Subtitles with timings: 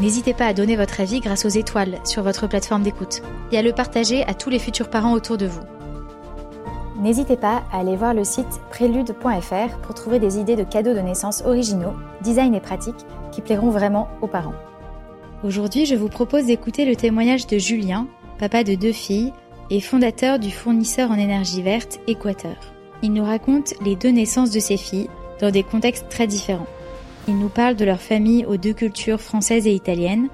[0.00, 3.20] N'hésitez pas à donner votre avis grâce aux étoiles sur votre plateforme d'écoute
[3.52, 5.60] et à le partager à tous les futurs parents autour de vous.
[6.98, 11.00] N'hésitez pas à aller voir le site prélude.fr pour trouver des idées de cadeaux de
[11.00, 14.54] naissance originaux, design et pratiques qui plairont vraiment aux parents.
[15.44, 18.06] Aujourd'hui, je vous propose d'écouter le témoignage de Julien,
[18.38, 19.32] papa de deux filles
[19.68, 22.56] et fondateur du fournisseur en énergie verte Équateur.
[23.02, 25.10] Il nous raconte les deux naissances de ses filles
[25.40, 26.66] dans des contextes très différents.
[27.30, 30.28] Il nous parle de leur famille aux deux cultures françaises et italiennes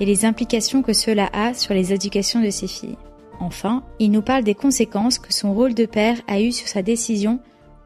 [0.00, 2.98] et les implications que cela a sur les éducations de ses filles.
[3.38, 6.82] Enfin, il nous parle des conséquences que son rôle de père a eu sur sa
[6.82, 7.38] décision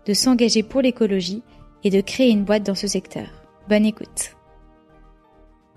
[0.06, 1.42] de s'engager pour l'écologie
[1.82, 3.26] et de créer une boîte dans ce secteur.
[3.68, 4.34] Bonne écoute.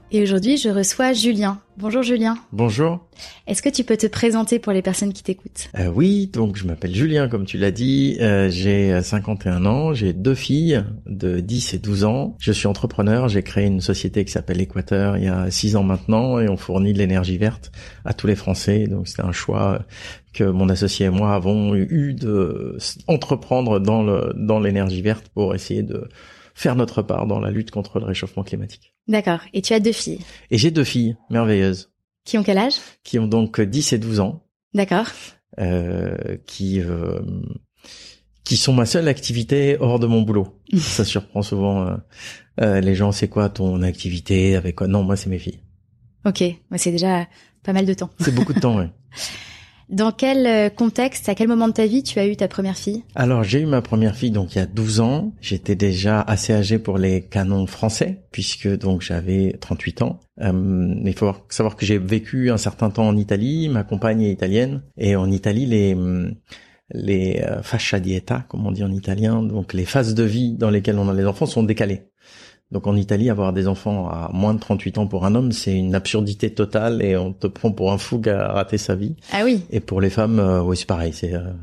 [0.09, 1.59] Et aujourd'hui, je reçois Julien.
[1.75, 2.37] Bonjour Julien.
[2.53, 3.05] Bonjour.
[3.45, 5.67] Est-ce que tu peux te présenter pour les personnes qui t'écoutent?
[5.77, 8.15] Euh, Oui, donc je m'appelle Julien, comme tu l'as dit.
[8.21, 12.37] Euh, j'ai 51 ans, j'ai deux filles de 10 et 12 ans.
[12.39, 15.83] Je suis entrepreneur, j'ai créé une société qui s'appelle Équateur il y a 6 ans
[15.83, 17.73] maintenant et on fournit de l'énergie verte
[18.05, 18.87] à tous les Français.
[18.87, 19.81] Donc c'est un choix
[20.33, 25.53] que mon associé et moi avons eu de entreprendre dans le dans l'énergie verte pour
[25.53, 26.07] essayer de
[26.57, 28.95] faire notre part dans la lutte contre le réchauffement climatique.
[29.07, 29.41] D'accord.
[29.53, 30.19] Et tu as deux filles
[30.49, 31.91] Et j'ai deux filles merveilleuses.
[32.25, 32.73] Qui ont quel âge?
[33.03, 34.43] Qui ont donc 10 et 12 ans.
[34.73, 35.05] D'accord.
[35.59, 37.19] Euh, qui euh,
[38.43, 40.59] qui sont ma seule activité hors de mon boulot.
[40.77, 41.95] Ça surprend souvent euh,
[42.61, 43.11] euh, les gens.
[43.11, 44.87] C'est quoi ton activité avec quoi?
[44.87, 45.59] Non, moi c'est mes filles.
[46.25, 46.41] Ok,
[46.71, 47.27] moi c'est déjà
[47.63, 48.09] pas mal de temps.
[48.19, 48.85] C'est beaucoup de temps, oui.
[49.89, 52.77] Dans quel euh, contexte, à quel moment de ta vie tu as eu ta première
[52.77, 53.03] fille?
[53.15, 55.31] Alors j'ai eu ma première fille donc il y a 12 ans.
[55.39, 60.19] J'étais déjà assez âgé pour les canons français puisque donc j'avais 38 ans.
[60.41, 63.69] Euh, il faut savoir que j'ai vécu un certain temps en Italie.
[63.69, 65.95] Ma compagne est italienne et en Italie les
[66.91, 70.69] les euh, fascia dieta, comme on dit en italien, donc les phases de vie dans
[70.69, 72.03] lesquelles on a les enfants sont décalées.
[72.71, 75.73] Donc en Italie, avoir des enfants à moins de 38 ans pour un homme, c'est
[75.73, 79.15] une absurdité totale et on te prend pour un fou qui a raté sa vie.
[79.31, 79.63] Ah oui.
[79.69, 81.13] Et pour les femmes, euh, oui, c'est pareil.
[81.13, 81.53] C'est euh,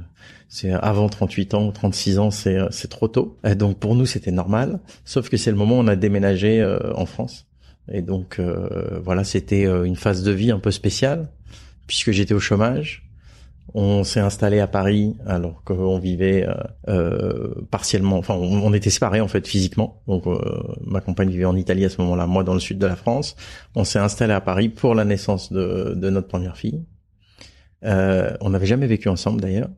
[0.48, 3.37] c'est avant 38 ans, 36 ans, c'est c'est trop tôt.
[3.44, 4.81] Et donc pour nous, c'était normal.
[5.04, 7.47] Sauf que c'est le moment où on a déménagé euh, en France.
[7.92, 8.41] Et donc
[9.04, 11.28] voilà, c'était une phase de vie un peu spéciale
[11.86, 13.03] puisque j'étais au chômage.
[13.72, 16.54] On s'est installé à Paris alors qu'on vivait euh,
[16.88, 20.02] euh, partiellement, enfin on, était séparés en fait physiquement.
[20.06, 20.38] Donc euh,
[20.84, 23.36] ma compagne vivait en Italie à ce moment-là, moi dans le sud de la France.
[23.74, 26.84] On s'est installé à Paris pour la naissance de, de notre première fille.
[27.82, 29.70] on n'avait jamais vécu ensemble d'ailleurs.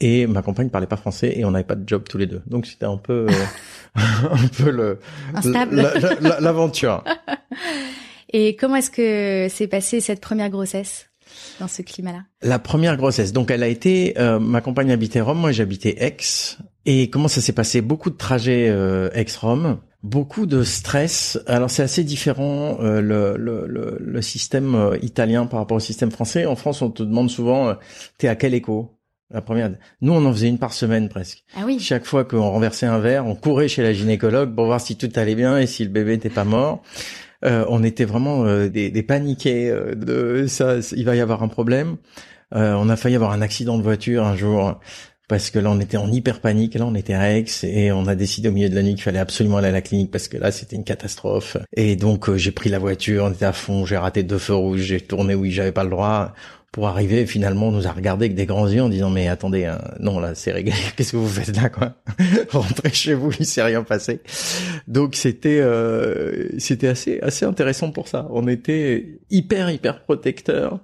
[0.00, 2.42] Et ma compagne parlait pas français et on n'avait pas de job tous les deux.
[2.46, 3.26] Donc c'était un peu
[3.94, 4.98] un peu le
[6.40, 7.04] l'aventure.
[8.32, 11.11] et comment est-ce que s'est passée cette première grossesse?
[11.60, 15.38] Dans ce climat-là La première grossesse, donc elle a été, euh, ma compagne habitait Rome,
[15.38, 16.16] moi j'habitais Aix.
[16.84, 17.80] Et comment ça s'est passé?
[17.80, 21.38] Beaucoup de trajets euh, Aix-Rome, beaucoup de stress.
[21.46, 25.80] Alors c'est assez différent euh, le, le, le, le, système euh, italien par rapport au
[25.80, 26.46] système français.
[26.46, 27.74] En France, on te demande souvent, euh,
[28.18, 28.98] t'es à quel écho?
[29.30, 29.70] La première,
[30.02, 31.44] nous on en faisait une par semaine presque.
[31.56, 31.78] Ah oui.
[31.80, 35.10] Chaque fois qu'on renversait un verre, on courait chez la gynécologue pour voir si tout
[35.14, 36.82] allait bien et si le bébé n'était pas mort.
[37.44, 41.48] Euh, on était vraiment euh, des, paniqués euh, de ça, il va y avoir un
[41.48, 41.96] problème.
[42.52, 44.78] on a failli avoir un accident de voiture un jour
[45.28, 48.06] parce que là on était en hyper panique, là on était à Aix et on
[48.06, 50.28] a décidé au milieu de la nuit qu'il fallait absolument aller à la clinique parce
[50.28, 51.56] que là c'était une catastrophe.
[51.74, 54.82] Et donc j'ai pris la voiture, on était à fond, j'ai raté deux feux rouges,
[54.82, 56.34] j'ai tourné où j'avais pas le droit
[56.72, 59.66] pour arriver finalement on nous a regardé avec des grands yeux en disant mais attendez
[59.66, 61.94] hein, non là c'est réglé qu'est-ce que vous faites là quoi?
[62.50, 64.20] Rentrez chez vous il s'est rien passé.
[64.88, 68.26] Donc c'était euh, c'était assez assez intéressant pour ça.
[68.30, 70.80] On était hyper hyper protecteur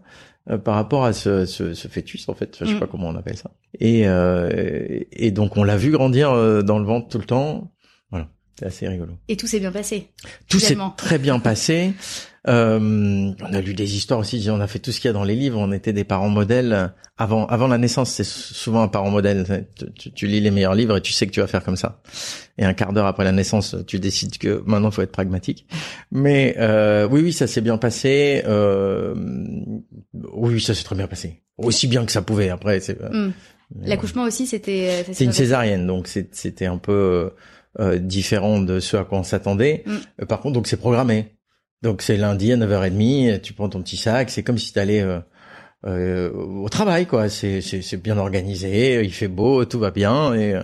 [0.50, 2.56] euh, par rapport à ce, ce, ce, fœtus en fait.
[2.60, 2.80] Je sais mm.
[2.80, 3.50] pas comment on appelle ça.
[3.80, 7.70] Et euh, et donc on l'a vu grandir euh, dans le ventre tout le temps.
[8.10, 8.28] Voilà.
[8.58, 9.12] C'est assez rigolo.
[9.28, 10.08] Et tout s'est bien passé
[10.48, 11.92] tout s'est très bien passé
[12.48, 12.78] Euh,
[13.40, 15.24] on a lu des histoires aussi, on a fait tout ce qu'il y a dans
[15.24, 19.10] les livres, on était des parents modèles avant avant la naissance, c'est souvent un parent
[19.10, 19.66] modèle.
[19.96, 22.00] Tu, tu, lis les meilleurs livres et tu sais que tu vas faire comme ça.
[22.56, 25.66] Et un quart d'heure après la naissance, tu décides que maintenant faut être pragmatique.
[26.10, 28.42] Mais euh, oui, oui, ça s'est bien passé.
[28.46, 29.14] Euh,
[30.32, 32.48] oui, ça s'est très bien passé, aussi bien que ça pouvait.
[32.48, 33.32] Après, c'est mm.
[33.82, 35.04] l'accouchement aussi, c'était.
[35.12, 37.32] C'est une césarienne, donc c'était un peu
[37.80, 39.84] euh, différent de ce à quoi on s'attendait.
[39.86, 39.96] Mm.
[40.22, 41.37] Euh, par contre, donc c'est programmé.
[41.82, 45.00] Donc c'est lundi à 9h30, tu prends ton petit sac, c'est comme si tu allais
[45.00, 45.20] euh,
[45.86, 47.28] euh, au travail, quoi.
[47.28, 50.34] C'est, c'est, bien organisé, il fait beau, tout va bien.
[50.34, 50.60] Et,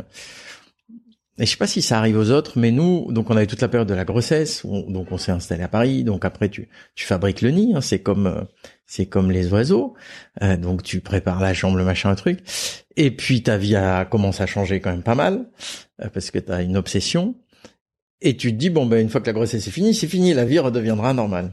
[1.38, 3.60] et je sais pas si ça arrive aux autres, mais nous, donc on avait toute
[3.60, 6.04] la période de la grossesse, donc on s'est installé à Paris.
[6.04, 8.46] Donc après, tu, tu fabriques le nid, hein, c'est comme
[8.86, 9.94] c'est comme les oiseaux.
[10.58, 12.40] donc tu prépares la chambre, le machin, un truc.
[12.96, 15.46] Et puis ta vie a commencé à changer quand même pas mal.
[16.02, 17.36] Euh, parce que tu as une obsession.
[18.24, 20.32] Et tu te dis, bon, ben, une fois que la grossesse est finie, c'est fini,
[20.32, 21.52] la vie redeviendra normale.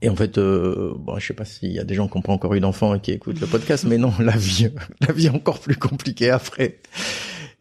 [0.00, 2.22] Et en fait, euh, bon, je sais pas s'il y a des gens qui n'ont
[2.22, 4.70] pas encore eu d'enfants et qui écoutent le podcast, mais non, la vie,
[5.06, 6.78] la vie est encore plus compliquée après.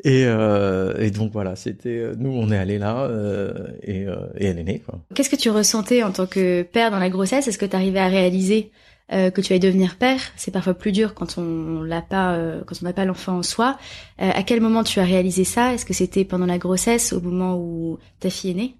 [0.03, 4.03] Et, euh, et donc voilà, c'était euh, nous, on est allé là euh, et,
[4.37, 4.83] et elle est née.
[5.13, 7.47] Qu'est-ce que tu ressentais en tant que père dans la grossesse?
[7.47, 8.71] Est-ce que tu arrivais à réaliser
[9.11, 10.19] euh, que tu vas devenir père.
[10.35, 13.43] C'est parfois plus dur quand on l'a pas, euh, quand on n'a pas l'enfant en
[13.43, 13.77] soi.
[14.21, 15.73] Euh, à quel moment tu as réalisé ça?
[15.73, 18.75] Est-ce que c'était pendant la grossesse, au moment où ta fille est née?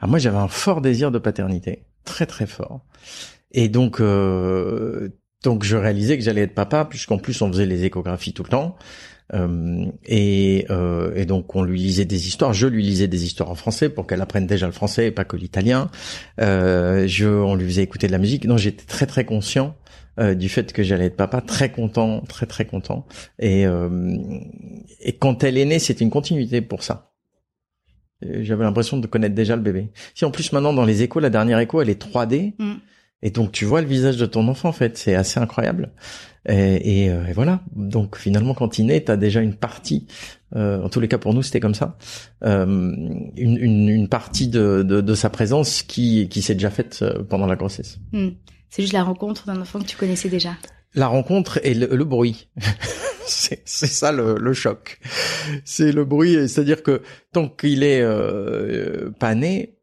[0.00, 2.80] Ah, Moi, j'avais un fort désir de paternité, très très fort.
[3.52, 8.32] Et donc, donc je réalisais que j'allais être papa, puisqu'en plus on faisait les échographies
[8.32, 8.76] tout le temps.
[9.34, 12.52] Euh, et, euh, et, donc on lui lisait des histoires.
[12.52, 15.24] Je lui lisais des histoires en français pour qu'elle apprenne déjà le français et pas
[15.24, 15.90] que l'italien.
[16.40, 18.46] Euh, je, on lui faisait écouter de la musique.
[18.46, 19.76] Donc j'étais très très conscient
[20.36, 23.06] du fait que j'allais être papa, très content, très très content.
[23.38, 24.18] Et, euh,
[25.00, 27.14] et quand elle est née, c'était une continuité pour ça.
[28.20, 29.88] J'avais l'impression de connaître déjà le bébé.
[30.14, 32.52] Si en plus maintenant dans les échos, la dernière écho, elle est 3D.
[32.58, 32.74] Mm.
[33.22, 35.92] Et donc tu vois le visage de ton enfant en fait, c'est assez incroyable.
[36.48, 37.60] Et, euh, et, voilà.
[37.76, 40.06] Donc finalement, quand il naît, t'as déjà une partie.
[40.56, 41.98] Euh, en tous les cas, pour nous, c'était comme ça.
[42.44, 47.00] Euh, une, une, une, partie de, de, de, sa présence qui, qui s'est déjà faite
[47.02, 47.98] euh, pendant la grossesse.
[48.12, 48.30] Hmm.
[48.70, 50.56] C'est juste la rencontre d'un enfant que tu connaissais déjà.
[50.94, 52.48] La rencontre et le, le bruit.
[53.26, 54.98] c'est ça le, le choc.
[55.64, 57.02] C'est le bruit, c'est-à-dire que
[57.32, 59.76] tant qu'il est euh, pas né,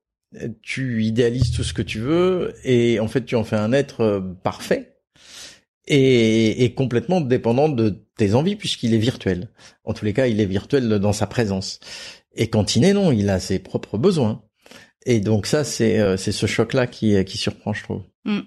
[0.62, 4.01] tu idéalises tout ce que tu veux et en fait tu en fais un être
[4.01, 4.97] euh, parfait
[5.88, 9.50] et, et complètement dépendant de tes envies puisqu'il est virtuel.
[9.83, 11.79] En tous les cas, il est virtuel dans sa présence.
[12.35, 14.44] Et quand il est non, il a ses propres besoins.
[15.06, 18.03] Et donc ça, c'est euh, c'est ce choc-là qui qui surprend, je trouve.
[18.25, 18.39] Mm.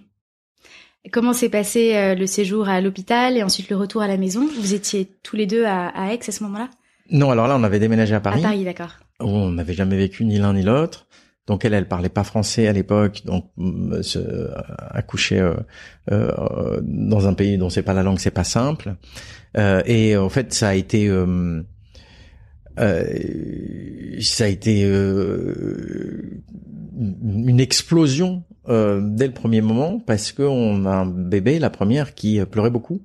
[1.12, 4.46] Comment s'est passé euh, le séjour à l'hôpital et ensuite le retour à la maison?
[4.60, 6.68] Vous étiez tous les deux à, à Aix à ce moment-là?
[7.10, 8.40] Non, alors là, on avait déménagé à Paris.
[8.40, 8.96] À Paris, d'accord.
[9.18, 11.08] On n'avait jamais vécu ni l'un ni l'autre.
[11.46, 15.54] Donc elle, elle parlait pas français à l'époque, donc mm, se, accoucher euh,
[16.12, 18.94] euh, dans un pays dont c'est pas la langue, c'est pas simple.
[19.56, 21.62] Euh, et en fait, ça a été euh,
[22.78, 26.40] euh, ça a été une
[27.58, 33.02] explosion dès le premier moment parce qu'on a un bébé, la première, qui pleurait beaucoup.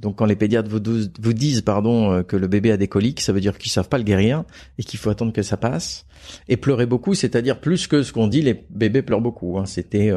[0.00, 3.32] Donc quand les pédiatres vous, disent pardon euh, que le bébé a des coliques, ça
[3.32, 4.44] veut dire qu'ils savent pas le guérir
[4.78, 6.06] et qu'il faut attendre que ça passe.
[6.48, 9.58] Et pleurer beaucoup, c'est-à-dire plus que ce qu'on dit, les bébés pleurent beaucoup.
[9.58, 9.66] Hein.
[9.66, 10.10] C'était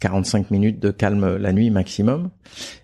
[0.00, 2.30] 45 euh, minutes de calme la nuit maximum.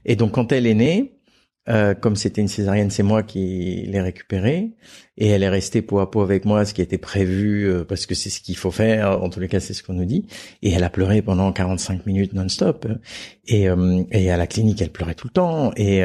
[0.05, 1.20] Et donc quand elle est née,
[1.69, 4.73] euh, comme c'était une césarienne, c'est moi qui l'ai récupérée
[5.19, 8.07] et elle est restée peau à peau avec moi, ce qui était prévu euh, parce
[8.07, 9.23] que c'est ce qu'il faut faire.
[9.23, 10.27] En tous les cas, c'est ce qu'on nous dit.
[10.63, 12.89] Et elle a pleuré pendant 45 minutes non-stop.
[13.47, 15.73] Et, euh, et à la clinique, elle pleurait tout le temps.
[15.77, 16.03] Et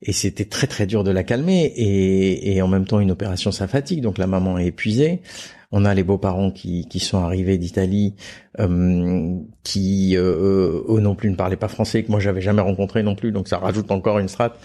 [0.00, 3.50] et c'était très très dur de la calmer et, et en même temps une opération
[3.50, 5.22] ça fatigue donc la maman est épuisée
[5.70, 8.14] on a les beaux-parents qui, qui sont arrivés d'Italie,
[8.58, 13.02] euh, qui euh, eux non plus ne parlaient pas français, que moi j'avais jamais rencontré
[13.02, 14.58] non plus, donc ça rajoute encore une strate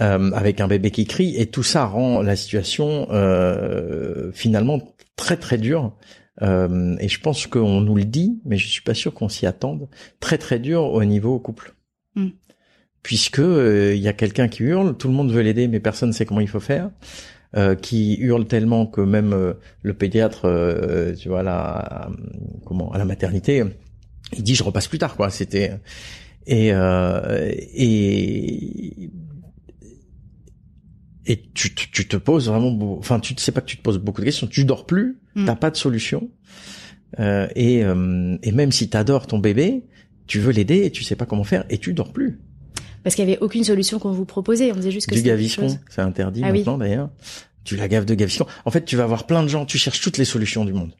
[0.00, 4.80] euh, avec un bébé qui crie, et tout ça rend la situation euh, finalement
[5.16, 5.96] très très dure.
[6.42, 9.46] Euh, et je pense qu'on nous le dit, mais je suis pas sûr qu'on s'y
[9.46, 9.88] attende.
[10.20, 11.74] Très très dur au niveau couple.
[12.14, 12.28] Mm.
[13.02, 16.14] Puisque il y a quelqu'un qui hurle, tout le monde veut l'aider, mais personne ne
[16.14, 16.90] sait comment il faut faire.
[17.56, 22.10] Euh, qui hurle tellement que même euh, le pédiatre, euh, tu vois, là,
[22.66, 23.64] comment, à la maternité,
[24.36, 25.30] il dit je repasse plus tard, quoi.
[25.30, 25.72] C'était
[26.46, 26.68] et
[27.74, 29.10] et
[31.24, 33.98] et tu, tu, te poses vraiment, enfin, tu ne sais pas que tu te poses
[33.98, 34.46] beaucoup de questions.
[34.46, 35.46] Tu dors plus, mm.
[35.46, 36.28] t'as pas de solution.
[37.18, 39.86] et et même si t'adores ton bébé,
[40.26, 42.40] tu veux l'aider et tu sais pas comment faire et tu dors plus.
[43.02, 44.72] Parce qu'il y avait aucune solution qu'on vous proposait.
[44.72, 47.10] On disait juste que du gaviscon, c'est interdit ah maintenant d'ailleurs.
[47.64, 48.46] Tu la gaves de gaviscon.
[48.64, 49.66] En fait, tu vas avoir plein de gens.
[49.66, 50.92] Tu cherches toutes les solutions du monde.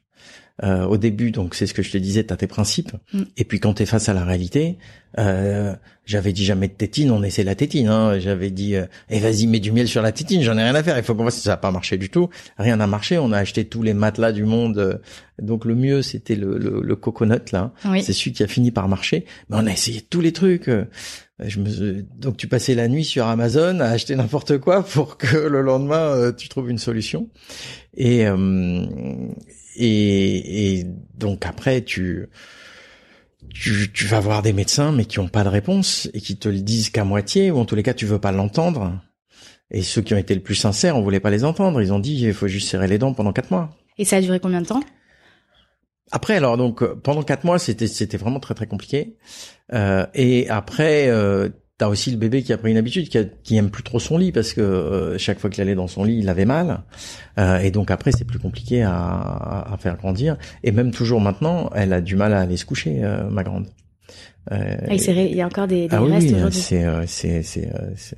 [0.61, 2.91] Euh, au début, donc c'est ce que je te disais, t'as tes principes.
[3.13, 3.21] Mm.
[3.37, 4.77] Et puis quand t'es face à la réalité,
[5.17, 5.73] euh,
[6.05, 7.87] j'avais dit jamais de tétine, on essaie la tétine.
[7.87, 8.19] Hein.
[8.19, 10.83] J'avais dit, euh, eh vas-y, mets du miel sur la tétine, j'en ai rien à
[10.83, 10.97] faire.
[10.97, 12.29] Il faut qu'on voit si ça n'a pas marché du tout.
[12.57, 13.17] Rien n'a marché.
[13.17, 15.01] On a acheté tous les matelas du monde.
[15.41, 17.71] Donc le mieux, c'était le, le, le coconut là.
[17.85, 18.03] Oui.
[18.03, 19.25] C'est celui qui a fini par marcher.
[19.49, 20.69] Mais on a essayé tous les trucs.
[22.17, 26.09] Donc tu passais la nuit sur Amazon à acheter n'importe quoi pour que le lendemain
[26.09, 27.29] euh, tu trouves une solution.
[27.95, 28.85] Et, euh,
[29.75, 30.85] et, et
[31.17, 32.27] donc après tu,
[33.53, 36.49] tu tu vas voir des médecins mais qui ont pas de réponse et qui te
[36.49, 39.01] le disent qu'à moitié ou en tous les cas tu veux pas l'entendre.
[39.71, 41.81] Et ceux qui ont été le plus sincères, on voulait pas les entendre.
[41.81, 43.69] Ils ont dit il faut juste serrer les dents pendant quatre mois.
[43.97, 44.81] Et ça a duré combien de temps?
[46.11, 49.17] Après, alors donc euh, pendant quatre mois, c'était vraiment très très compliqué.
[49.73, 53.57] Euh, et après, euh, t'as aussi le bébé qui a pris une habitude, qui, a,
[53.57, 56.19] aime plus trop son lit parce que euh, chaque fois qu'il allait dans son lit,
[56.19, 56.83] il avait mal.
[57.61, 60.37] Et donc après, c'est plus compliqué à, faire grandir.
[60.63, 63.67] Et même toujours maintenant, elle a du mal à aller se coucher, ma grande.
[64.51, 66.59] Euh, ah, il y a encore des, des ah restes oui, aujourd'hui.
[66.59, 68.17] c'est, euh, c'est, c'est, euh, c'est,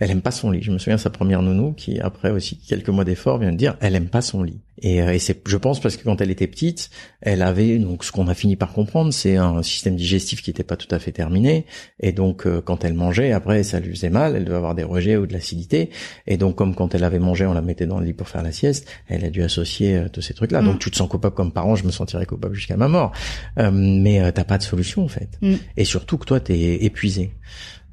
[0.00, 0.62] elle aime pas son lit.
[0.62, 3.56] Je me souviens de sa première nounou qui, après aussi quelques mois d'effort, vient de
[3.56, 4.60] dire, elle aime pas son lit.
[4.82, 6.88] Et, euh, et c'est, je pense, parce que quand elle était petite,
[7.20, 10.64] elle avait donc ce qu'on a fini par comprendre, c'est un système digestif qui était
[10.64, 11.66] pas tout à fait terminé.
[12.00, 14.36] Et donc, euh, quand elle mangeait, après, ça lui faisait mal.
[14.36, 15.90] Elle devait avoir des rejets ou de l'acidité.
[16.26, 18.42] Et donc, comme quand elle avait mangé, on la mettait dans le lit pour faire
[18.42, 20.62] la sieste, elle a dû associer euh, tous ces trucs-là.
[20.62, 20.64] Mm.
[20.64, 21.74] Donc, tu te sens coupable comme parent.
[21.74, 23.12] Je me sentirais coupable jusqu'à ma mort.
[23.58, 25.28] Euh, mais euh, t'as pas de solution en fait.
[25.42, 25.54] Mm.
[25.76, 27.32] Et surtout que toi, t'es épuisé.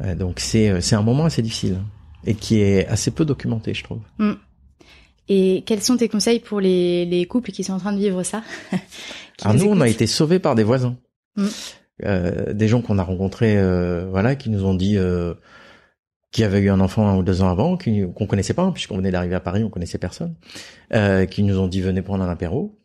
[0.03, 1.79] Euh, donc, c'est c'est un moment assez difficile
[2.25, 4.01] et qui est assez peu documenté, je trouve.
[4.17, 4.33] Mm.
[5.29, 8.23] Et quels sont tes conseils pour les, les couples qui sont en train de vivre
[8.23, 8.43] ça
[9.43, 10.95] Alors nous, on a été sauvés par des voisins,
[11.37, 11.47] Mm.
[12.05, 15.33] Euh, des gens qu'on a rencontrés, euh, voilà, qui nous ont dit euh,
[16.31, 18.97] qui avaient eu un enfant un ou deux ans avant, qu'on connaissait pas, hein, puisqu'on
[18.97, 20.35] venait d'arriver à Paris, on connaissait personne,
[20.93, 22.77] euh, qui nous ont dit venez prendre un apéro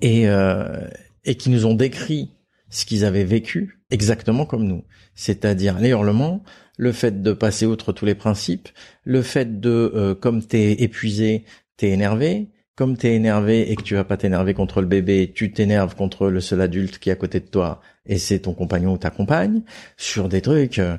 [0.00, 0.86] et euh,
[1.24, 2.30] et qui nous ont décrit
[2.70, 4.84] ce qu'ils avaient vécu exactement comme nous,
[5.14, 6.42] c'est-à-dire les hurlements,
[6.78, 8.68] le fait de passer outre tous les principes,
[9.04, 11.44] le fait de euh, comme t'es épuisé,
[11.76, 15.52] t'es énervé, comme t'es énervé et que tu vas pas t'énerver contre le bébé, tu
[15.52, 18.94] t'énerves contre le seul adulte qui est à côté de toi et c'est ton compagnon
[18.94, 19.62] ou ta compagne
[19.98, 20.78] sur des trucs.
[20.78, 20.96] euh,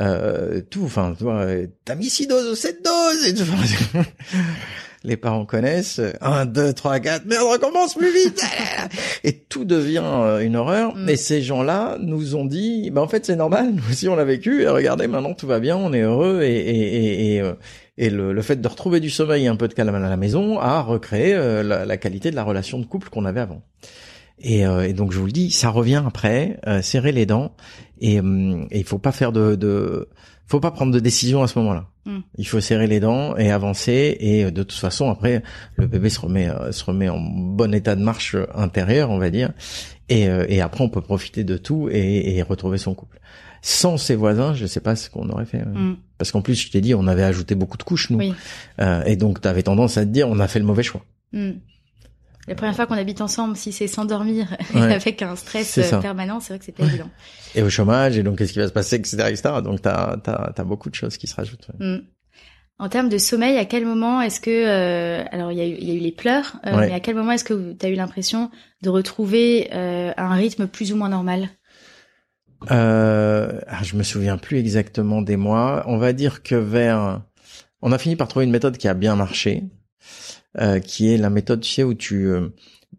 [0.00, 1.46] euh, tout, enfin, toi,
[1.84, 3.44] t'as mis six doses ou sept doses et tout.
[5.06, 6.00] Les parents connaissent.
[6.22, 7.26] Un, deux, trois, quatre.
[7.26, 8.42] Merde, recommence plus vite.
[9.22, 10.96] Et tout devient euh, une horreur.
[10.96, 11.10] Mm.
[11.10, 13.74] Et ces gens-là nous ont dit, bah en fait c'est normal.
[13.74, 14.62] Nous aussi on l'a vécu.
[14.62, 16.40] Et regardez, maintenant tout va bien, on est heureux.
[16.42, 17.52] Et et et, et, euh,
[17.98, 20.16] et le, le fait de retrouver du sommeil et un peu de calme à la
[20.16, 23.62] maison a recréé euh, la, la qualité de la relation de couple qu'on avait avant.
[24.40, 26.58] Et, euh, et donc je vous le dis, ça revient après.
[26.66, 27.54] Euh, serrer les dents.
[28.00, 30.08] Et, hum, et il faut pas faire de, de
[30.46, 31.86] faut pas prendre de décision à ce moment-là.
[32.06, 32.18] Mm.
[32.38, 34.16] Il faut serrer les dents et avancer.
[34.20, 35.42] Et euh, de toute façon, après,
[35.76, 39.18] le bébé se remet, euh, se remet en bon état de marche euh, intérieur, on
[39.18, 39.52] va dire.
[40.08, 43.18] Et, euh, et après, on peut profiter de tout et, et retrouver son couple.
[43.62, 45.58] Sans ses voisins, je sais pas ce qu'on aurait fait.
[45.58, 45.64] ouais.
[45.72, 45.96] Mm.
[46.18, 48.18] Parce qu'en plus, je t'ai dit, on avait ajouté beaucoup de couches, nous.
[48.18, 48.34] Oui.
[48.80, 51.02] Euh, et donc, tu avais tendance à te dire, on a fait le mauvais choix.
[51.32, 51.52] Mm.
[52.46, 54.92] La première fois qu'on habite ensemble, si c'est s'endormir Ouais.
[54.94, 57.08] avec un stress permanent, c'est vrai que c'est pas évident.
[57.54, 59.42] Et au chômage, et donc, qu'est-ce qui va se passer, etc., etc.
[59.62, 61.68] Donc, t'as, t'as, t'as beaucoup de choses qui se rajoutent.
[61.80, 61.86] ouais.
[61.86, 62.02] Mm.
[62.80, 65.76] En termes de sommeil, à quel moment est-ce que euh, alors il y a eu
[65.78, 66.88] il y a eu les pleurs, euh, Ouais.
[66.88, 68.50] mais à quel moment est-ce que tu as eu l'impression
[68.82, 71.50] de retrouver euh, un rythme plus ou moins normal?
[72.70, 75.84] Euh, ah, je me souviens plus exactement des mois.
[75.86, 77.22] On va dire que vers,
[77.80, 79.62] on a fini par trouver une méthode qui a bien marché,
[80.60, 82.48] euh, qui est la méthode, tu sais, où tu, euh,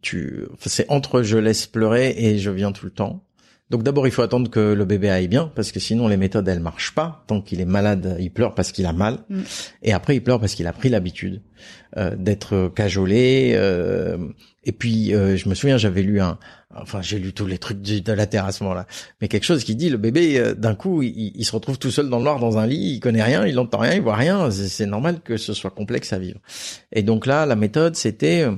[0.01, 3.23] tu, c'est entre je laisse pleurer et je viens tout le temps.
[3.71, 6.47] Donc d'abord, il faut attendre que le bébé aille bien, parce que sinon les méthodes
[6.47, 7.23] elles marchent pas.
[7.27, 9.41] Tant qu'il est malade, il pleure parce qu'il a mal, Mm.
[9.81, 11.41] et après il pleure parce qu'il a pris l'habitude
[11.97, 13.53] euh, d'être cajolé.
[13.55, 14.17] euh,
[14.65, 16.37] et puis euh, je me souviens, j'avais lu un,
[16.75, 18.85] enfin j'ai lu tous les trucs du- de la terre à ce moment-là,
[19.21, 21.91] mais quelque chose qui dit le bébé euh, d'un coup il, il se retrouve tout
[21.91, 24.15] seul dans le noir dans un lit, il connaît rien, il entend rien, il voit
[24.15, 24.49] rien.
[24.51, 26.39] C'est c'est normal que ce soit complexe à vivre.
[26.91, 28.55] Et donc là, la méthode c'était, euh,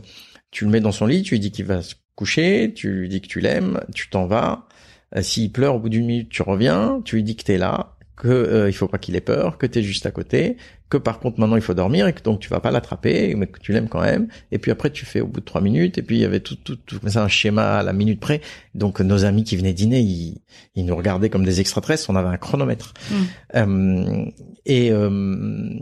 [0.52, 3.10] tu le mets dans son lit, tu lui dis qu'il va se coucher, tu lui
[3.10, 4.67] dis que tu l'aimes, tu t'en vas.
[5.16, 7.98] Euh, S'il pleure au bout d'une minute, tu reviens, tu lui dis que t'es là,
[8.18, 10.58] que euh, il faut pas qu'il ait peur, que t'es juste à côté,
[10.90, 13.46] que par contre maintenant il faut dormir et que donc tu vas pas l'attraper, mais
[13.48, 14.28] que tu l'aimes quand même.
[14.52, 15.98] Et puis après tu fais au bout de trois minutes.
[15.98, 18.20] Et puis il y avait tout, tout, tout comme ça un schéma à la minute
[18.20, 18.42] près.
[18.74, 20.42] Donc nos amis qui venaient dîner, ils,
[20.76, 22.10] ils nous regardaient comme des extraterrestres.
[22.10, 22.94] On avait un chronomètre.
[23.12, 23.16] Mm.
[23.56, 24.26] Euh,
[24.66, 25.74] et euh,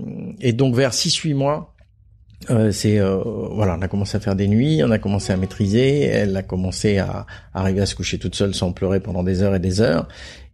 [0.41, 1.75] et donc vers 6-8 mois.
[2.50, 3.18] Euh, c'est euh,
[3.51, 6.44] voilà, on a commencé à faire des nuits, on a commencé à maîtriser, elle a
[6.44, 9.82] commencé à, arriver à se coucher toute seule sans pleurer pendant des heures et des
[9.82, 10.08] heures,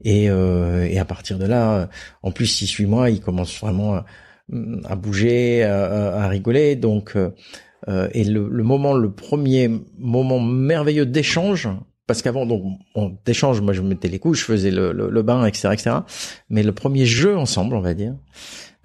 [0.04, 1.86] et, euh, et à partir de là, euh,
[2.24, 4.06] en plus six huit mois, il commence vraiment à,
[4.86, 7.32] à bouger, à, à rigoler, donc euh,
[7.88, 11.68] Euh, et le, le moment, le premier moment merveilleux d'échange,
[12.12, 12.64] parce qu'avant, donc,
[12.94, 15.92] on d'échange, moi je mettais les couches, je faisais le, le, le, bain, etc., etc.
[16.50, 18.16] Mais le premier jeu ensemble, on va dire,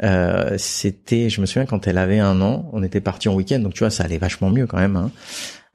[0.04, 3.58] euh, c'était, je me souviens quand elle avait un an, on était parti en week-end,
[3.58, 5.10] donc tu vois, ça allait vachement mieux quand même, hein,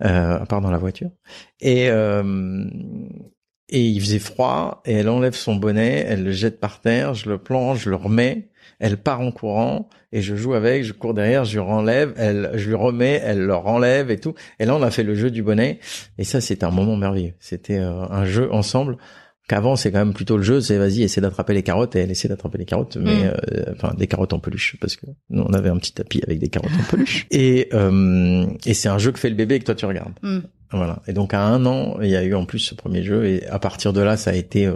[0.06, 1.10] euh, à part dans la voiture.
[1.60, 2.64] Et euh,
[3.68, 7.30] et il faisait froid, et elle enlève son bonnet, elle le jette par terre, je
[7.30, 8.50] le plonge, je le remets,
[8.80, 12.52] elle part en courant, et je joue avec, je cours derrière, je lui renlève, elle,
[12.56, 14.34] je lui remets, elle le renlève et tout.
[14.60, 15.80] Et là, on a fait le jeu du bonnet,
[16.18, 17.34] et ça, c'était un moment merveilleux.
[17.40, 18.98] C'était euh, un jeu ensemble
[19.48, 22.12] qu'avant c'est quand même plutôt le jeu c'est vas-y essaie d'attraper les carottes et elle
[22.12, 23.34] essaie d'attraper les carottes mais Mm.
[23.52, 26.40] euh, enfin des carottes en peluche parce que nous on avait un petit tapis avec
[26.40, 29.60] des carottes en peluche et euh, et c'est un jeu que fait le bébé et
[29.60, 30.40] que toi tu regardes Mm.
[30.72, 33.26] voilà et donc à un an il y a eu en plus ce premier jeu
[33.26, 34.76] et à partir de là ça a été euh,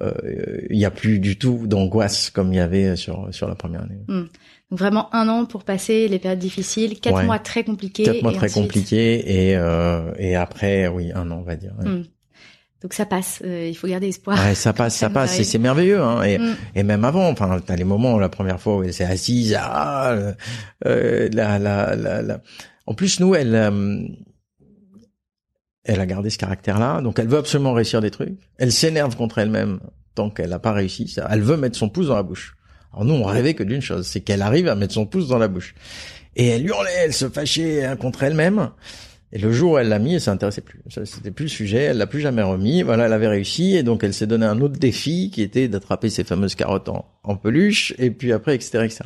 [0.00, 3.82] il y a plus du tout d'angoisse comme il y avait sur sur la première
[3.82, 4.28] année Donc
[4.70, 7.24] vraiment un an pour passer les périodes difficiles, quatre Ouais.
[7.24, 8.02] mois très compliqués.
[8.04, 11.72] quatre mois très ensuite- compliqués et euh, et après oui un an on va dire
[11.78, 11.88] ouais.
[11.88, 12.04] Mm.
[12.82, 13.40] Donc ça passe.
[13.42, 14.38] euh, il faut garder espoir.
[14.38, 16.00] Ouais, ça passe, ça passe, et c'est merveilleux.
[16.00, 16.56] Hein, et, Mm.
[16.74, 20.10] et même avant, enfin, t'as les moments, la première fois où elle s'est assise, ah,
[20.12, 20.32] euh,
[20.84, 22.40] euh, la, la, la, la-
[22.84, 23.98] En plus, nous, elle, euh,
[25.86, 28.38] elle a gardé ce caractère-là, donc elle veut absolument réussir des trucs.
[28.58, 29.80] Elle s'énerve contre elle-même
[30.14, 31.14] tant qu'elle n'a pas réussi.
[31.30, 32.56] Elle veut mettre son pouce dans la bouche.
[32.92, 35.38] Alors nous, on rêvait que d'une chose, c'est qu'elle arrive à mettre son pouce dans
[35.38, 35.74] la bouche.
[36.34, 38.70] Et elle hurlait, elle se fâchait hein, contre elle-même.
[39.32, 40.80] Et le jour où elle l'a mis, elle s'intéressait plus.
[41.04, 41.82] C'était plus le sujet.
[41.82, 42.82] Elle l'a plus jamais remis.
[42.82, 43.74] Voilà, elle avait réussi.
[43.74, 47.04] Et donc, elle s'est donné un autre défi qui était d'attraper ces fameuses carottes en,
[47.24, 47.92] en peluche.
[47.98, 49.04] Et puis après, etc., etc.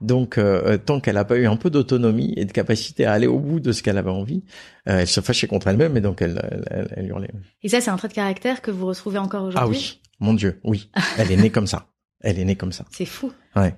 [0.00, 3.28] Donc, euh, tant qu'elle n'a pas eu un peu d'autonomie et de capacité à aller
[3.28, 4.42] au bout de ce qu'elle avait envie,
[4.88, 5.96] euh, elle se fâchait contre elle-même.
[5.96, 7.30] Et donc, elle, elle, elle, elle hurlait.
[7.62, 9.62] Et ça, c'est un trait de caractère que vous retrouvez encore aujourd'hui?
[9.62, 10.90] Ah oui, mon Dieu, oui.
[11.16, 11.86] Elle est née comme ça.
[12.22, 12.84] Elle est née comme ça.
[12.90, 13.32] C'est fou.
[13.54, 13.74] Ouais.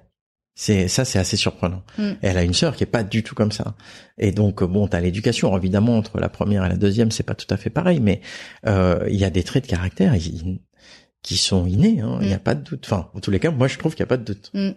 [0.55, 1.83] C'est ça, c'est assez surprenant.
[1.99, 2.03] Mm.
[2.03, 3.75] Et elle a une sœur qui est pas du tout comme ça.
[4.19, 5.57] Et donc euh, bon, t'as l'éducation.
[5.57, 8.21] Évidemment, entre la première et la deuxième, c'est pas tout à fait pareil, mais
[8.67, 10.15] euh, il y a des traits de caractère
[11.23, 12.01] qui sont innés.
[12.01, 12.19] hein.
[12.21, 12.41] Il y a Mm.
[12.41, 12.83] pas de doute.
[12.85, 14.51] Enfin, en tous les cas, moi, je trouve qu'il y a pas de doute.
[14.55, 14.71] Mm.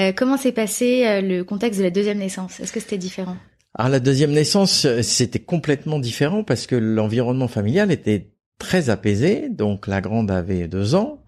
[0.00, 2.58] Euh, comment s'est passé le contexte de la deuxième naissance?
[2.60, 3.36] Est-ce que c'était différent?
[3.74, 9.48] Alors la deuxième naissance, c'était complètement différent parce que l'environnement familial était très apaisé.
[9.50, 11.21] Donc la grande avait deux ans.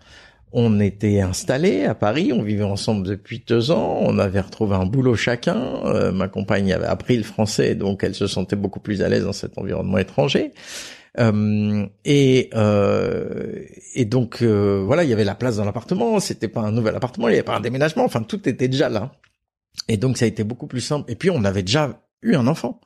[0.57, 4.87] On était installés à Paris, on vivait ensemble depuis deux ans, on avait retrouvé un
[4.87, 5.85] boulot chacun.
[5.85, 9.25] Euh, ma compagne avait appris le français, donc elle se sentait beaucoup plus à l'aise
[9.25, 10.53] dans cet environnement étranger.
[11.19, 13.65] Euh, et euh,
[13.95, 16.21] et donc euh, voilà, il y avait la place dans l'appartement.
[16.21, 18.05] C'était pas un nouvel appartement, il n'y avait pas un déménagement.
[18.05, 19.11] Enfin, tout était déjà là.
[19.89, 21.11] Et donc ça a été beaucoup plus simple.
[21.11, 22.81] Et puis on avait déjà eu un enfant.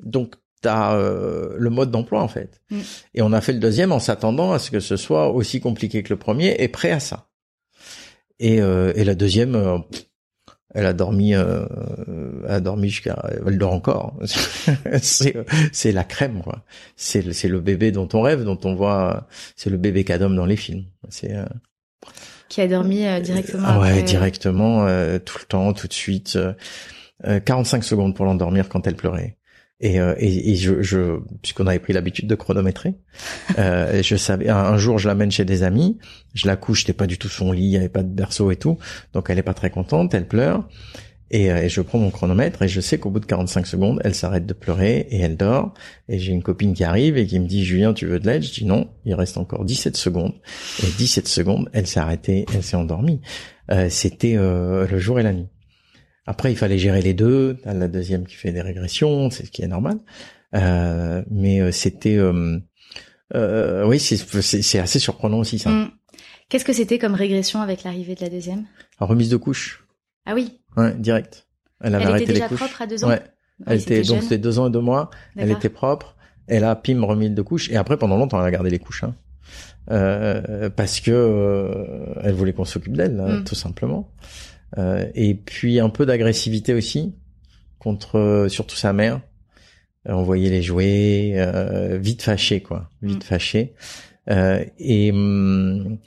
[0.00, 2.60] Donc t'as euh, le mode d'emploi en fait.
[2.70, 2.80] Mm.
[3.14, 6.02] Et on a fait le deuxième en s'attendant à ce que ce soit aussi compliqué
[6.02, 7.28] que le premier et prêt à ça.
[8.38, 9.78] Et, euh, et la deuxième, euh,
[10.74, 11.66] elle a dormi, elle
[12.48, 14.14] a dormi jusqu'à, elle dort encore.
[15.00, 15.36] c'est,
[15.72, 16.64] c'est la crème quoi.
[16.96, 19.26] C'est, le- c'est le bébé dont on rêve, dont on voit,
[19.56, 20.84] c'est le bébé qu'Adam dans les films.
[21.08, 21.32] C'est
[22.48, 24.84] Qui a dormi directement ah ouais, après- directement,
[25.24, 26.36] tout le temps, tout de suite.
[26.36, 26.52] euh,
[27.26, 29.38] euh, 45 secondes pour l'endormir quand elle pleurait.
[29.80, 32.94] Et, euh, et, et je, je puisqu'on avait pris l'habitude de chronométrer,
[33.58, 35.98] euh, je savais un, un jour je l'amène chez des amis,
[36.32, 38.50] je la couche, c'était pas du tout son lit, il y avait pas de berceau
[38.50, 38.78] et tout,
[39.12, 40.66] donc elle est pas très contente, elle pleure,
[41.30, 44.00] et, euh, et je prends mon chronomètre et je sais qu'au bout de 45 secondes,
[44.04, 45.74] elle s'arrête de pleurer et elle dort.
[46.08, 48.42] Et j'ai une copine qui arrive et qui me dit Julien, tu veux de l'aide?
[48.44, 50.34] Je dis non, il reste encore 17 secondes.
[50.82, 53.20] Et 17 secondes, elle s'est arrêtée, elle s'est endormie.
[53.72, 55.48] Euh, C'était euh, le jour et la nuit.
[56.26, 57.56] Après, il fallait gérer les deux.
[57.62, 59.98] T'as la deuxième qui fait des régressions, c'est ce qui est normal.
[60.54, 62.58] Euh, mais euh, c'était, euh,
[63.34, 65.70] euh, oui, c'est assez surprenant aussi ça.
[65.70, 65.90] Mm.
[66.48, 68.64] Qu'est-ce que c'était comme régression avec l'arrivée de la deuxième?
[68.98, 69.84] Alors, remise de couche,
[70.26, 71.46] Ah oui, ouais, direct.
[71.80, 72.58] Elle avait elle arrêté était déjà les couches.
[72.60, 73.08] propre à deux ans.
[73.08, 73.22] Ouais,
[73.60, 75.10] Oui, elle était donc c'était deux ans et deux mois.
[75.36, 76.16] Elle était propre.
[76.48, 77.68] Et là, pim, remis de couche.
[77.70, 79.02] Et après, pendant longtemps, elle a gardé les couches.
[79.04, 79.14] Hein.
[79.90, 83.44] Euh, parce que euh, elle voulait qu'on s'occupe d'elle, là, Mm.
[83.44, 84.08] tout simplement.
[84.78, 87.14] Euh, et puis un peu d'agressivité aussi
[87.78, 89.20] contre euh, surtout sa mère.
[90.08, 93.26] Euh, on voyait les jouets, euh, vite fâché quoi, vite Mm.
[93.26, 93.74] fâché.
[94.28, 95.98] Euh, et hum,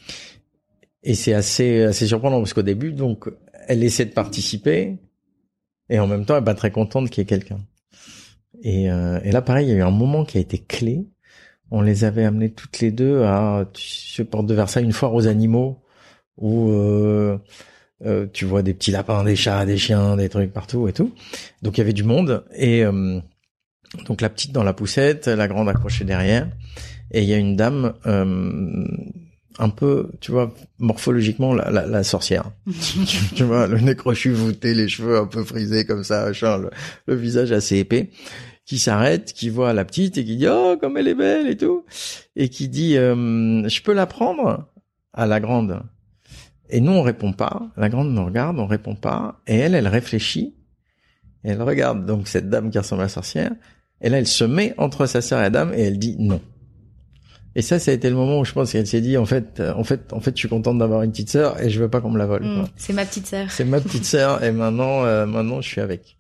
[1.03, 3.29] et c'est assez assez surprenant parce qu'au début, donc,
[3.67, 4.97] elle essaie de participer
[5.89, 7.59] et en même temps, elle est pas très contente qu'il y ait quelqu'un.
[8.61, 11.05] Et, euh, et là, pareil, il y a eu un moment qui a été clé.
[11.71, 15.13] On les avait amenés toutes les deux à, tu sais, porte de Versailles, une foire
[15.13, 15.81] aux animaux,
[16.37, 17.37] où euh,
[18.05, 21.13] euh, tu vois des petits lapins, des chats, des chiens, des trucs partout et tout.
[21.61, 22.45] Donc il y avait du monde.
[22.55, 23.19] Et euh,
[24.05, 26.47] donc la petite dans la poussette, la grande accrochée derrière.
[27.11, 28.85] Et il y a une dame, euh,
[29.57, 32.51] un peu, tu vois, morphologiquement la, la, la sorcière.
[33.35, 36.69] tu vois, le nez crochu voûté, les cheveux un peu frisés comme ça, machin, le,
[37.07, 38.11] le visage assez épais,
[38.65, 41.57] qui s'arrête, qui voit la petite et qui dit oh comme elle est belle et
[41.57, 41.83] tout,
[42.35, 44.69] et qui dit euh, je peux la prendre?
[45.11, 45.81] À la grande.
[46.69, 47.61] Et nous on répond pas.
[47.77, 50.55] La grande nous regarde, on répond pas, et elle, elle réfléchit,
[51.43, 53.51] et elle regarde donc cette dame qui ressemble à la sorcière,
[54.01, 56.41] et là elle se met entre sa sœur et la dame et elle dit non.
[57.55, 59.59] Et ça, ça a été le moment où je pense qu'elle s'est dit, en fait,
[59.59, 61.89] euh, en fait, en fait, je suis contente d'avoir une petite sœur et je veux
[61.89, 62.43] pas qu'on me la vole.
[62.43, 63.49] Mm, c'est ma petite sœur.
[63.49, 66.17] C'est ma petite sœur et maintenant, euh, maintenant, je suis avec.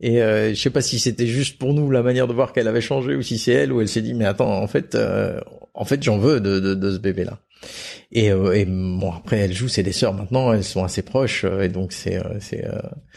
[0.00, 2.68] Et euh, je sais pas si c'était juste pour nous la manière de voir qu'elle
[2.68, 5.40] avait changé ou si c'est elle où elle s'est dit, mais attends, en fait, euh,
[5.72, 7.38] en fait, j'en veux de, de, de ce bébé là.
[8.12, 11.68] Et, et bon, après, elle joue, c'est des sœurs maintenant, elles sont assez proches et
[11.68, 12.64] donc c'est c'est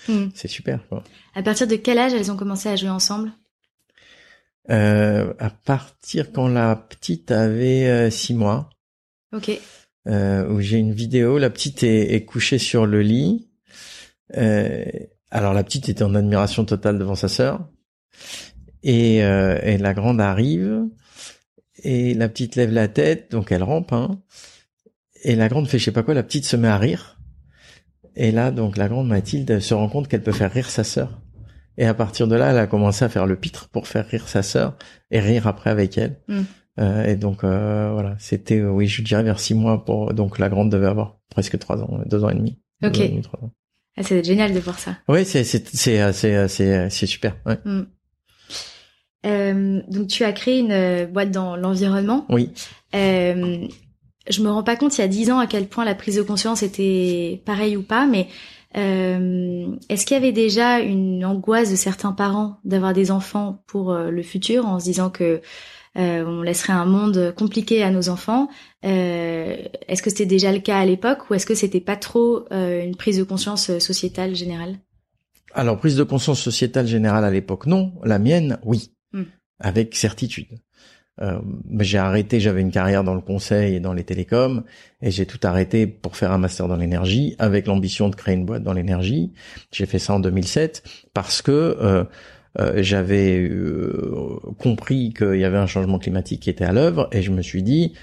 [0.08, 0.30] mm.
[0.34, 0.80] c'est super.
[0.90, 1.04] Quoi.
[1.36, 3.32] À partir de quel âge elles ont commencé à jouer ensemble?
[4.70, 8.70] Euh, à partir quand la petite avait euh, six mois.
[9.34, 9.52] Ok.
[10.08, 13.50] Euh, où j'ai une vidéo, la petite est, est couchée sur le lit.
[14.38, 14.86] Euh,
[15.32, 17.68] alors la petite était en admiration totale devant sa sœur.
[18.84, 20.84] Et, euh, et, la grande arrive
[21.84, 23.94] et la petite lève la tête, donc elle rampe.
[23.94, 24.22] Hein,
[25.24, 27.20] et la grande fait je sais pas quoi, la petite se met à rire.
[28.16, 31.22] Et là, donc la grande Mathilde se rend compte qu'elle peut faire rire sa sœur.
[31.78, 34.28] Et à partir de là, elle a commencé à faire le pitre pour faire rire
[34.28, 34.78] sa sœur
[35.12, 36.20] et rire après avec elle.
[36.28, 36.42] Mm.
[36.80, 40.50] Euh, et donc euh, voilà, c'était oui, je dirais vers six mois pour donc la
[40.50, 42.60] grande devait avoir presque trois ans, deux ans et demi.
[42.84, 43.00] Ok.
[43.98, 44.98] Ah, c'est génial de voir ça.
[45.08, 47.36] Oui, c'est c'est c'est c'est c'est c'est super.
[47.46, 47.58] Ouais.
[47.66, 47.84] Mm.
[49.26, 52.26] Euh, donc tu as créé une euh, boîte dans l'environnement.
[52.30, 52.52] Oui.
[52.96, 53.68] Euh,
[54.30, 56.16] je me rends pas compte il y a dix ans à quel point la prise
[56.16, 58.28] de conscience était pareille ou pas, mais
[58.78, 63.92] euh, Est-ce qu'il y avait déjà une angoisse de certains parents d'avoir des enfants pour
[63.92, 65.42] euh, le futur en se disant que
[65.98, 68.48] euh, on laisserait un monde compliqué à nos enfants?
[68.86, 72.46] Euh, Est-ce que c'était déjà le cas à l'époque ou est-ce que c'était pas trop
[72.52, 74.78] une prise de conscience sociétale générale?
[75.54, 78.92] Alors prise de conscience sociétale générale à l'époque non, la mienne oui.
[79.60, 80.60] Avec certitude.
[81.22, 81.40] Euh,
[81.80, 84.64] j'ai arrêté, j'avais une carrière dans le conseil et dans les télécoms,
[85.02, 88.46] et j'ai tout arrêté pour faire un master dans l'énergie, avec l'ambition de créer une
[88.46, 89.34] boîte dans l'énergie.
[89.72, 92.06] J'ai fait ça en 2007 parce que euh,
[92.60, 97.22] euh, j'avais euh, compris qu'il y avait un changement climatique qui était à l'œuvre, et
[97.22, 97.94] je me suis dit,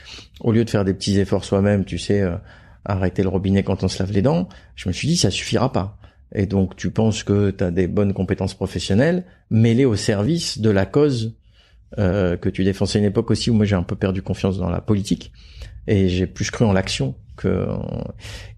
[0.41, 2.37] au lieu de faire des petits efforts soi-même, tu sais, euh,
[2.85, 5.73] arrêter le robinet quand on se lave les dents, je me suis dit, ça suffira
[5.73, 5.99] pas.
[6.35, 10.71] Et donc, tu penses que tu as des bonnes compétences professionnelles, mêlées au service de
[10.71, 11.35] la cause
[11.99, 12.87] euh, que tu défends.
[12.87, 15.33] C'est une époque aussi où moi j'ai un peu perdu confiance dans la politique
[15.87, 17.67] et j'ai plus cru en l'action que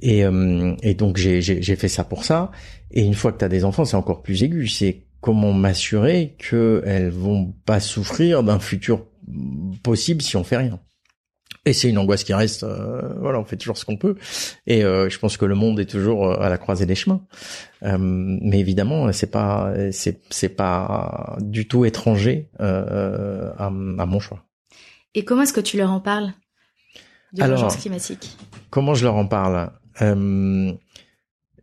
[0.00, 2.50] et, euh, et donc j'ai fait ça pour ça.
[2.90, 4.66] Et une fois que tu as des enfants, c'est encore plus aigu.
[4.68, 9.04] C'est comment m'assurer qu'elles vont pas souffrir d'un futur
[9.82, 10.80] possible si on fait rien.
[11.64, 12.62] Et c'est une angoisse qui reste.
[12.62, 14.16] Euh, voilà, on fait toujours ce qu'on peut.
[14.66, 17.20] Et euh, je pense que le monde est toujours euh, à la croisée des chemins.
[17.82, 24.44] mais évidemment, c'est pas, c'est, c'est pas du tout étranger à, à, mon choix.
[25.14, 26.32] Et comment est-ce que tu leur en parles?
[27.32, 28.36] De l'urgence climatique
[28.70, 29.70] Comment je leur en parle?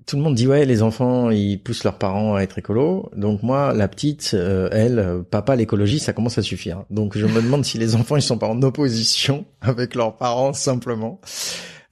[0.06, 3.41] Tout le monde dit ouais les enfants ils poussent leurs parents à être écolo donc
[3.44, 6.84] moi la petite euh, elle euh, papa l'écologie ça commence à suffire.
[6.89, 10.54] Donc je me demande si les enfants ils sont pas en opposition avec leurs parents
[10.54, 11.20] simplement.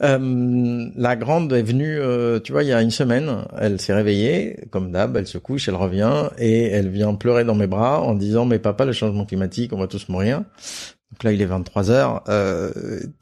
[0.02, 2.00] Euh, la grande est venue
[2.44, 5.70] tu vois il y a une semaine elle s'est réveillée comme d'hab elle se couche
[5.70, 9.26] elle revient et elle vient pleurer dans mes bras en disant mais papa le changement
[9.26, 10.40] climatique on va tous mourir.
[11.12, 12.24] Donc là il est 23 heures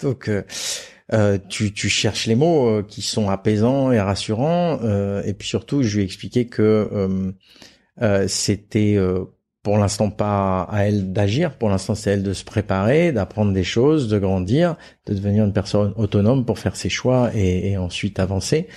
[0.01, 0.29] donc
[1.13, 4.79] euh, tu, tu, cherches les mots euh, qui sont apaisants et rassurants.
[4.83, 7.33] Euh, et puis surtout, je lui ai expliqué que
[8.27, 8.97] c'était
[9.63, 11.57] pour l'instant pas à elle d'agir.
[11.57, 15.53] Pour l'instant, c'est elle de se préparer, d'apprendre des choses, de grandir, de devenir une
[15.53, 18.67] personne autonome pour faire ses choix et, et ensuite avancer.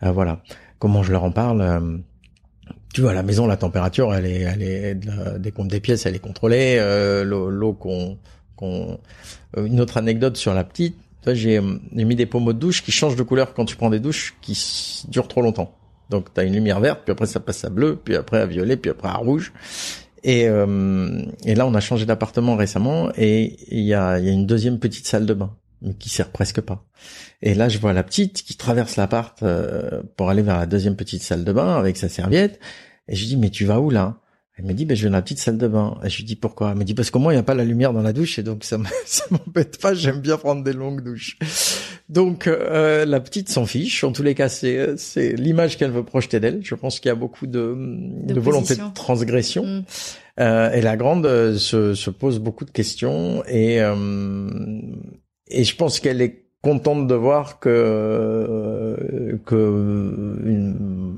[0.00, 0.42] voilà.
[0.78, 2.02] Comment je leur en parle
[2.94, 4.94] tu vois, à la maison, la température, elle est, elle est,
[5.38, 6.78] des comptes des pièces, elle est contrôlée.
[7.24, 8.18] L'eau qu'on,
[8.54, 8.98] qu'on,
[9.56, 11.60] une autre anecdote sur la petite, euh, j'ai
[12.04, 15.04] mis des pommeaux de douche qui changent de couleur quand tu prends des douches qui
[15.08, 15.76] durent trop longtemps.
[16.10, 18.46] Donc tu as une lumière verte, puis après ça passe à bleu, puis après à
[18.46, 19.52] violet, puis après à rouge.
[20.24, 24.78] Et, euh, et là on a changé d'appartement récemment et il y a, une deuxième
[24.78, 25.56] petite salle de bain
[25.98, 26.84] qui sert presque pas.
[27.40, 30.94] Et là je vois la petite qui traverse l'appart euh, pour aller vers la deuxième
[30.94, 32.60] petite salle de bain avec sa serviette.
[33.08, 34.21] Et je dis mais tu vas où là?
[34.62, 35.98] Elle me dit, ben, je vais dans la petite salle de bain.
[36.04, 36.70] Et je lui dis, pourquoi?
[36.70, 38.38] Elle me dit, parce qu'au moins, il n'y a pas la lumière dans la douche
[38.38, 38.78] et donc ça
[39.30, 39.94] m'embête pas.
[39.94, 41.36] J'aime bien prendre des longues douches.
[42.08, 44.04] Donc, euh, la petite s'en fiche.
[44.04, 46.60] En tous les cas, c'est, c'est l'image qu'elle veut projeter d'elle.
[46.62, 49.64] Je pense qu'il y a beaucoup de, de, volonté de transgression.
[49.64, 49.84] Mm.
[50.40, 54.48] Euh, et la grande euh, se, se, pose beaucoup de questions et, euh,
[55.48, 59.54] et je pense qu'elle est contente de voir que euh, que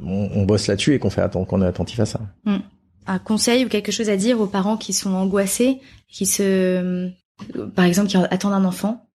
[0.05, 2.21] on, bosse là-dessus et qu'on fait qu'on est attentif à ça.
[2.45, 2.59] Hmm.
[3.07, 7.11] Un conseil ou quelque chose à dire aux parents qui sont angoissés, qui se,
[7.75, 9.07] par exemple, qui attendent un enfant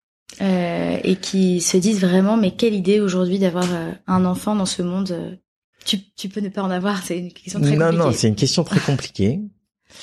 [0.42, 4.66] euh, et qui se disent vraiment, mais quelle idée aujourd'hui d'avoir euh, un enfant dans
[4.66, 5.40] ce monde.
[5.86, 7.98] Tu, tu peux ne pas en avoir, c'est une question très compliquée.
[7.98, 9.40] Non, non, c'est une question très compliquée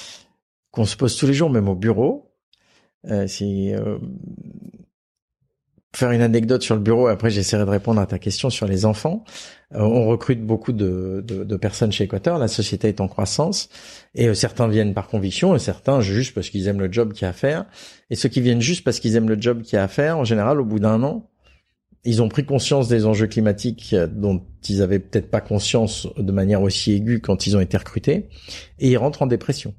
[0.71, 2.27] qu'on se pose tous les jours, même au bureau.
[3.09, 3.99] Euh, c'est euh,
[5.97, 7.07] faire une anecdote sur le bureau.
[7.07, 9.25] Après, j'essaierai de répondre à ta question sur les enfants.
[9.75, 12.39] Euh, on recrute beaucoup de, de, de, personnes chez Équateur.
[12.39, 13.71] La société est en croissance
[14.15, 17.23] et euh, certains viennent par conviction et certains juste parce qu'ils aiment le job qu'il
[17.23, 17.65] y a à faire.
[18.11, 20.19] Et ceux qui viennent juste parce qu'ils aiment le job qu'il y a à faire,
[20.19, 21.31] en général, au bout d'un an,
[22.05, 26.61] ils ont pris conscience des enjeux climatiques dont ils avaient peut-être pas conscience de manière
[26.61, 28.29] aussi aiguë quand ils ont été recrutés
[28.79, 29.75] et ils rentrent en dépression.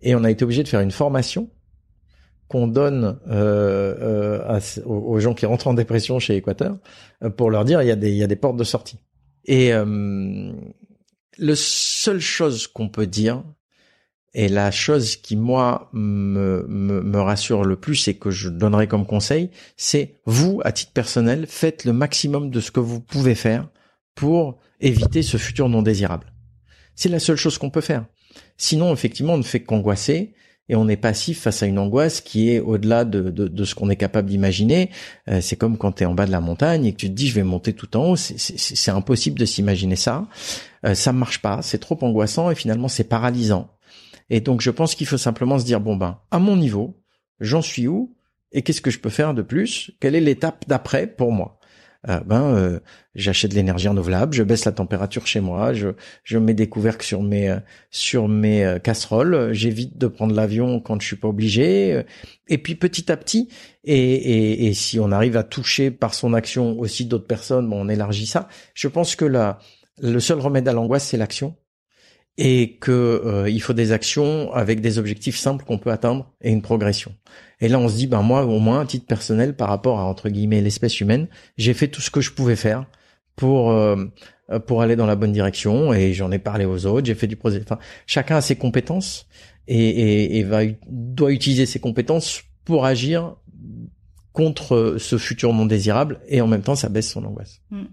[0.00, 1.50] Et on a été obligé de faire une formation
[2.52, 6.76] qu'on donne euh, euh, aux, gens qui rentrent en dépression chez Équateur
[7.24, 8.98] euh, pour leur dire il y a des il y a des portes de sortie.
[9.46, 10.52] Et euh,
[11.38, 13.42] le seule chose qu'on peut dire
[14.34, 18.86] et la chose qui moi me, me, me rassure le plus et que je donnerai
[18.86, 23.34] comme conseil, c'est vous à titre personnel faites le maximum de ce que vous pouvez
[23.34, 23.70] faire
[24.14, 26.34] pour éviter ce futur non désirable.
[26.96, 28.04] C'est la seule chose qu'on peut faire.
[28.58, 30.34] Sinon, effectivement, on ne fait qu'angoisser
[30.68, 33.90] et on est passif face à une angoisse qui est au-delà de, de, ce qu'on
[33.90, 34.90] est capable d'imaginer.
[35.28, 37.14] Euh, c'est comme quand tu es en bas de la montagne et que tu te
[37.14, 38.16] dis je vais monter tout en haut.
[38.16, 40.26] C'est impossible de s'imaginer ça.
[40.86, 43.68] Euh, ça marche pas, c'est trop angoissant et finalement c'est paralysant.
[44.30, 46.96] Et donc je pense qu'il faut simplement se dire bon ben à mon niveau,
[47.40, 48.14] j'en suis où
[48.52, 49.90] et qu'est-ce que je peux faire de plus?
[50.00, 51.58] Quelle est l'étape d'après pour moi?
[52.08, 52.80] Euh, ben euh,
[53.14, 55.88] j'achète de l'énergie renouvelable, je baisse la température chez moi, je
[56.24, 57.58] je mets des couvercles sur mes euh,
[57.90, 62.02] sur mes casseroles, j'évite de prendre l'avion quand je suis pas obligé,
[62.48, 63.48] et puis petit à petit,
[63.84, 67.86] et, et, et si on arrive à toucher par son action aussi d'autres personnes, bon,
[67.86, 68.48] on élargit ça.
[68.74, 69.58] Je pense que la
[70.00, 71.54] le seul remède à l'angoisse c'est l'action
[72.38, 76.50] et que euh, il faut des actions avec des objectifs simples qu'on peut atteindre et
[76.50, 77.14] une progression.
[77.60, 80.04] Et là, on se dit, ben moi, au moins, à titre personnel, par rapport à
[80.04, 82.86] entre guillemets l'espèce humaine, j'ai fait tout ce que je pouvais faire
[83.36, 83.96] pour euh,
[84.66, 87.06] pour aller dans la bonne direction et j'en ai parlé aux autres.
[87.06, 87.60] J'ai fait du projet.
[87.62, 89.26] Enfin, chacun a ses compétences
[89.68, 93.36] et, et, et va doit utiliser ses compétences pour agir
[94.32, 97.60] contre ce futur non désirable et en même temps, ça baisse son angoisse.
[97.70, 97.84] Mm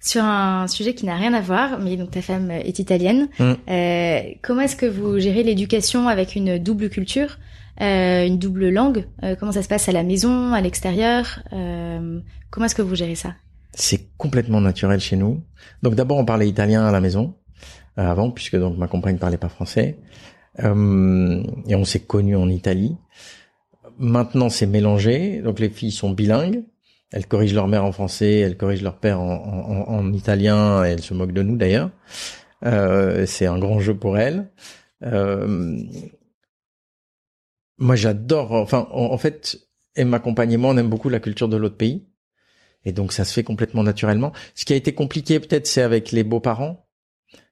[0.00, 3.28] sur un sujet qui n'a rien à voir, mais donc ta femme est italienne.
[3.38, 3.52] Mm.
[3.68, 7.38] Euh, comment est-ce que vous gérez l'éducation avec une double culture,
[7.82, 12.20] euh, une double langue euh, Comment ça se passe à la maison, à l'extérieur euh,
[12.50, 13.34] Comment est-ce que vous gérez ça?
[13.72, 15.42] C'est complètement naturel chez nous.
[15.82, 17.34] Donc d'abord on parlait italien à la maison
[17.98, 19.98] euh, avant, puisque donc ma compagne parlait pas français,
[20.64, 22.96] euh, et on s'est connus en Italie.
[23.98, 26.64] Maintenant c'est mélangé, donc les filles sont bilingues.
[27.12, 30.90] Elles corrigent leur mère en français, elles corrigent leur père en, en, en italien, et
[30.90, 31.90] elles se moquent de nous d'ailleurs.
[32.64, 34.48] Euh, c'est un grand jeu pour elles.
[35.02, 35.76] Euh,
[37.78, 38.52] moi, j'adore.
[38.52, 39.58] Enfin, en, fait,
[39.96, 42.06] et ma compagne et moi, on aime beaucoup la culture de l'autre pays,
[42.84, 44.32] et donc ça se fait complètement naturellement.
[44.54, 46.86] Ce qui a été compliqué, peut-être, c'est avec les beaux-parents,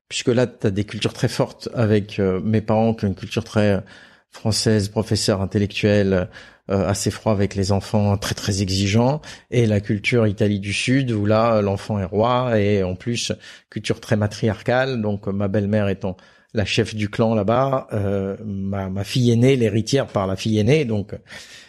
[0.09, 3.15] puisque là, tu as des cultures très fortes avec euh, mes parents qui ont une
[3.15, 3.83] culture très
[4.31, 6.29] française, professeur intellectuel,
[6.71, 11.11] euh, assez froid avec les enfants, très très exigeant, et la culture Italie du Sud
[11.13, 13.33] où là l'enfant est roi et en plus
[13.71, 15.01] culture très matriarcale.
[15.01, 16.19] Donc ma belle-mère étant
[16.53, 20.85] la chef du clan là-bas, euh, ma, ma, fille aînée, l'héritière par la fille aînée,
[20.85, 21.15] donc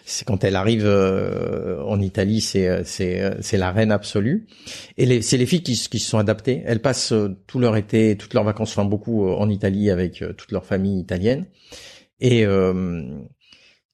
[0.06, 4.48] c'est quand elle arrive euh, en Italie, c'est c'est c'est la reine absolue.
[4.98, 6.62] Et c'est les filles qui, qui se sont adaptées.
[6.66, 7.14] Elles passent
[7.48, 11.46] tout leur été, toutes leurs vacances, enfin beaucoup en Italie avec toute leur famille italienne.
[12.20, 12.46] Et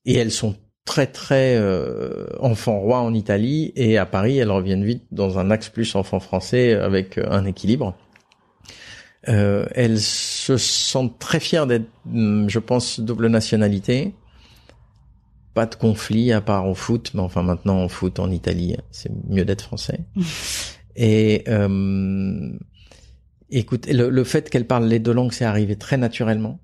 [0.06, 4.86] et elles sont très très euh, enfant roi en Italie et à Paris elles reviennent
[4.86, 7.98] vite dans un axe plus enfant français avec euh, un équilibre.
[9.28, 14.14] Euh, elles se sentent très fières d'être, hum, je pense, double nationalité.
[15.56, 19.12] Pas de conflit à part au foot, mais enfin maintenant en foot en Italie, c'est
[19.28, 20.02] mieux d'être français.
[20.96, 22.52] et euh,
[23.50, 26.60] écoute, le, le fait qu'elles parlent les deux langues, c'est arrivé très naturellement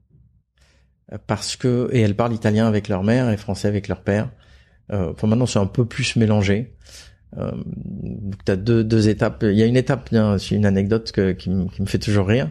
[1.28, 4.30] parce que et elles parlent italien avec leur mère et français avec leur père.
[4.92, 6.74] Euh, enfin maintenant c'est un peu plus mélangé.
[7.38, 7.52] Euh,
[8.46, 9.44] tu as deux, deux étapes.
[9.44, 12.28] Il y a une étape, c'est une anecdote que, qui, me, qui me fait toujours
[12.28, 12.50] rire.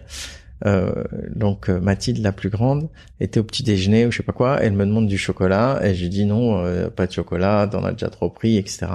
[0.66, 4.32] Euh, donc euh, Mathilde, la plus grande, était au petit déjeuner ou je sais pas
[4.32, 4.58] quoi.
[4.60, 7.92] Elle me demande du chocolat et je dis non, euh, pas de chocolat, t'en as
[7.92, 8.86] déjà trop pris, etc.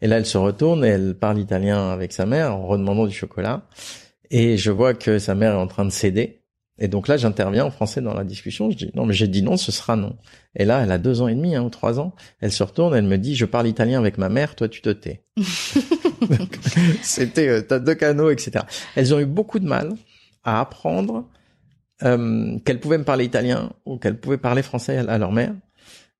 [0.00, 3.14] Et là, elle se retourne et elle parle italien avec sa mère en redemandant du
[3.14, 3.62] chocolat.
[4.30, 6.41] Et je vois que sa mère est en train de céder
[6.78, 8.70] Et donc là, j'interviens en français dans la discussion.
[8.70, 10.16] Je dis non, mais j'ai dit non, ce sera non.
[10.56, 12.14] Et là, elle a deux ans et demi hein, ou trois ans.
[12.40, 14.90] Elle se retourne, elle me dit je parle italien avec ma mère, toi tu te
[14.90, 15.22] tais.
[17.02, 18.64] C'était euh, t'as deux canaux, etc.
[18.96, 19.92] Elles ont eu beaucoup de mal
[20.44, 21.28] à apprendre
[22.02, 25.54] euh, qu'elles pouvaient me parler italien ou qu'elles pouvaient parler français à, leur mère.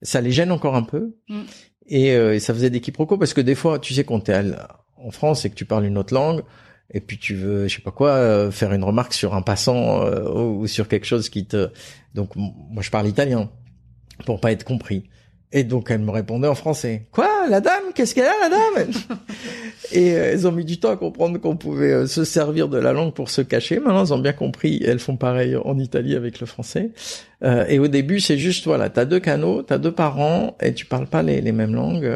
[0.02, 1.16] Ça les gêne encore un peu.
[1.28, 1.40] Mm.
[1.86, 4.40] Et, euh, et, ça faisait des quiproquos parce que des fois, tu sais, quand t'es
[4.96, 6.42] en France et que tu parles une autre langue,
[6.92, 10.04] et puis tu veux, je sais pas quoi, euh, faire une remarque sur un passant
[10.04, 11.70] euh, ou sur quelque chose qui te.
[12.14, 13.50] Donc moi je parle italien
[14.26, 15.04] pour pas être compris.
[15.54, 17.06] Et donc elle me répondait en français.
[17.10, 17.92] Quoi, la dame?
[17.94, 18.90] Qu'est-ce qu'elle a, la dame?
[19.92, 22.92] Et euh, elles ont mis du temps à comprendre qu'on pouvait se servir de la
[22.92, 23.78] langue pour se cacher.
[23.78, 24.82] Maintenant, elles ont bien compris.
[24.84, 26.90] elles font pareil en Italie avec le français.
[27.42, 31.06] et au début, c'est juste voilà, t'as deux canaux, t'as deux parents, et tu parles
[31.06, 32.10] pas les, mêmes langues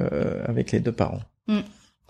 [0.47, 1.21] avec les deux parents.
[1.49, 1.61] Mm.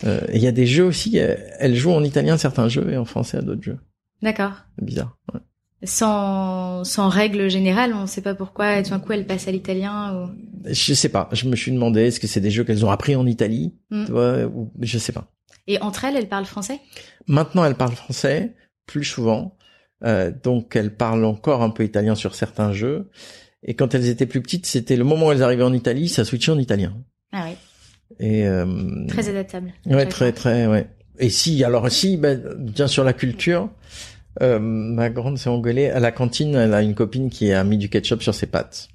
[0.04, 2.96] Euh, il y a des jeux aussi, euh, elle joue en italien certains jeux et
[2.96, 3.78] en français à d'autres jeux.
[4.22, 4.52] D'accord.
[4.80, 5.16] Bizarre.
[5.32, 5.40] Ouais.
[5.84, 9.52] Sans, sans règle générale, on ne sait pas pourquoi, tout d'un coup, elle passe à
[9.52, 10.30] l'italien ou...
[10.66, 11.28] Je sais pas.
[11.32, 14.06] Je me suis demandé, est-ce que c'est des jeux qu'elles ont appris en Italie mm.
[14.06, 15.30] tu vois, ou je sais pas.
[15.66, 16.80] Et entre elles, elles parlent français?
[17.26, 18.54] Maintenant, elles parlent français
[18.86, 19.56] plus souvent.
[20.04, 23.10] Euh, donc, elles parlent encore un peu italien sur certains jeux.
[23.62, 26.24] Et quand elles étaient plus petites, c'était le moment où elles arrivaient en Italie, ça
[26.24, 26.96] switchait en italien.
[27.32, 27.56] Ah oui.
[28.18, 29.72] Et euh, très adaptable.
[29.86, 30.88] Ouais, très très ouais.
[31.18, 33.70] Et si alors si ben, bien sûr la culture.
[34.42, 36.54] Euh, ma grande s'est engueulée à la cantine.
[36.54, 38.88] Elle a une copine qui a mis du ketchup sur ses pâtes.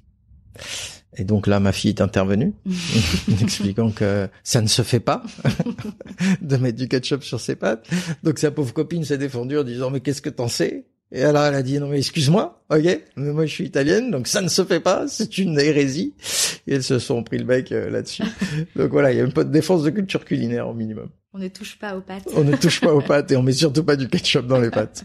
[1.16, 2.54] Et donc là, ma fille est intervenue,
[3.42, 5.22] expliquant que ça ne se fait pas
[6.40, 7.86] de mettre du ketchup sur ses pâtes.
[8.22, 10.86] Donc sa pauvre copine s'est défendue en disant mais qu'est-ce que t'en sais?
[11.14, 14.26] Et alors elle a dit non mais excuse-moi, ok, mais moi je suis italienne, donc
[14.26, 16.14] ça ne se fait pas, c'est une hérésie.
[16.66, 18.22] Et elles se sont pris le bec euh, là-dessus.
[18.76, 21.08] donc voilà, il y a un peu de défense de culture culinaire au minimum.
[21.34, 22.28] On ne touche pas aux pâtes.
[22.36, 24.70] On ne touche pas aux pâtes et on met surtout pas du ketchup dans les
[24.70, 25.04] pâtes.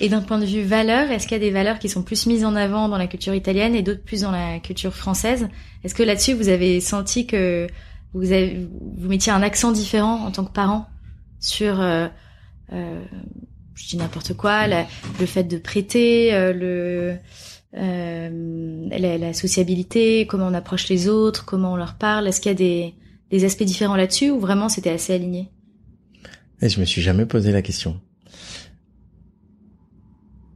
[0.00, 2.26] Et d'un point de vue valeur, est-ce qu'il y a des valeurs qui sont plus
[2.26, 5.48] mises en avant dans la culture italienne et d'autres plus dans la culture française?
[5.82, 7.66] Est-ce que là-dessus vous avez senti que
[8.12, 10.86] vous avez vous mettiez un accent différent en tant que parent
[11.40, 12.06] sur euh,
[12.72, 13.04] euh,
[13.74, 17.16] je dis n'importe quoi, le fait de prêter, euh, le
[17.76, 22.28] euh, la, sociabilité, comment on approche les autres, comment on leur parle.
[22.28, 22.94] Est-ce qu'il y a des,
[23.30, 25.50] des aspects différents là-dessus ou vraiment c'était assez aligné?
[26.60, 28.00] Et je me suis jamais posé la question.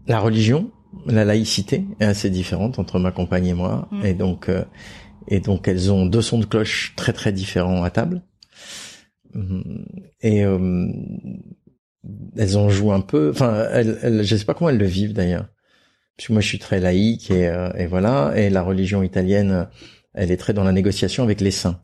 [0.07, 0.71] La religion,
[1.07, 4.07] la laïcité est assez différente entre ma compagne et moi, mm.
[4.07, 4.65] et donc euh,
[5.27, 8.23] et donc elles ont deux sons de cloche très très différents à table.
[10.23, 10.39] Et
[12.37, 13.31] elles en jouent un peu.
[13.31, 15.49] Enfin, elles, elles, je sais pas comment elles le vivent d'ailleurs.
[16.19, 18.35] Parce que moi, je suis très laïque et, euh, et voilà.
[18.37, 19.69] Et la religion italienne,
[20.13, 21.81] elle est très dans la négociation avec les saints.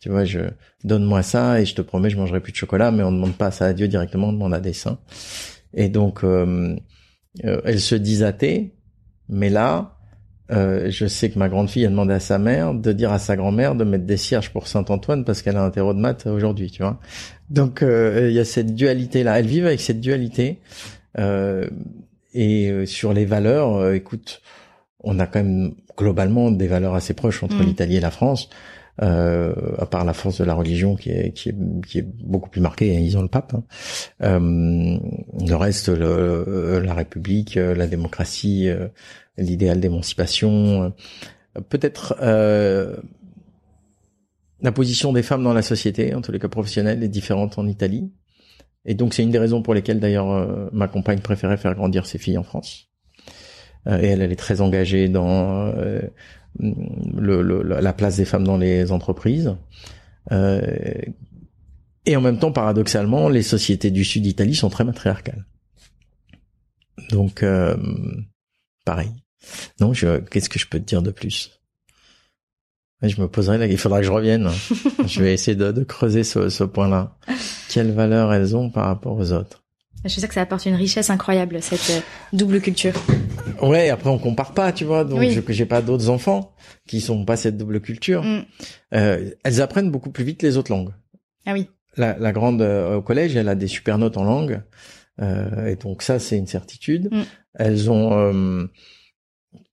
[0.00, 0.40] Tu vois, je
[0.82, 3.36] donne-moi ça et je te promets, je mangerai plus de chocolat, mais on ne demande
[3.36, 4.98] pas ça à Dieu directement, on demande à des saints.
[5.74, 6.76] Et donc, euh,
[7.44, 8.74] euh, elles se disent athées,
[9.28, 9.96] mais là,
[10.52, 13.18] euh, je sais que ma grande fille a demandé à sa mère de dire à
[13.18, 15.98] sa grand-mère de mettre des cierges pour Saint Antoine parce qu'elle a un terreau de
[15.98, 17.00] maths aujourd'hui, tu vois.
[17.50, 19.38] Donc euh, il y a cette dualité là.
[19.38, 20.60] Elles vivent avec cette dualité.
[21.18, 21.66] Euh,
[22.36, 24.42] et euh, sur les valeurs, écoute,
[25.00, 27.66] on a quand même globalement des valeurs assez proches entre mm.
[27.66, 28.48] l'Italie et la France.
[29.02, 32.48] Euh, à part la force de la religion qui est qui est, qui est beaucoup
[32.48, 33.52] plus marquée, hein, ils ont le pape.
[33.52, 33.62] Hein.
[34.22, 34.98] Euh,
[35.46, 38.70] le reste, le, la République, la démocratie,
[39.38, 40.94] l'idéal d'émancipation,
[41.56, 42.96] euh, peut-être euh,
[44.60, 47.66] la position des femmes dans la société, en tous les cas professionnelle, est différente en
[47.66, 48.10] Italie.
[48.86, 52.06] Et donc c'est une des raisons pour lesquelles d'ailleurs euh, ma compagne préférait faire grandir
[52.06, 52.88] ses filles en France.
[53.86, 55.72] et elle, elle est très engagée dans
[56.58, 59.54] le, la place des femmes dans les entreprises.
[60.30, 65.44] et en même temps, paradoxalement, les sociétés du sud d'Italie sont très matriarcales.
[67.10, 67.44] Donc,
[68.84, 69.10] pareil.
[69.80, 71.56] Non, qu'est-ce que je peux te dire de plus?
[73.02, 74.48] Je me poserai là, il faudra que je revienne.
[75.06, 77.18] je vais essayer de, creuser ce, ce point-là.
[77.68, 79.64] Quelles valeurs elles ont par rapport aux autres?
[80.04, 82.00] Je sais que ça apporte une richesse incroyable cette euh,
[82.32, 82.94] double culture.
[83.62, 85.04] Ouais, après on compare pas, tu vois.
[85.04, 86.54] Donc je, j'ai pas d'autres enfants
[86.86, 88.22] qui sont pas cette double culture.
[88.22, 88.44] Mm.
[88.94, 90.92] Euh, elles apprennent beaucoup plus vite les autres langues.
[91.44, 91.68] Ah oui.
[91.96, 94.62] La, la grande euh, au collège, elle a des super notes en langue,
[95.22, 97.08] euh, et donc ça c'est une certitude.
[97.10, 97.22] Mm.
[97.54, 98.68] Elles ont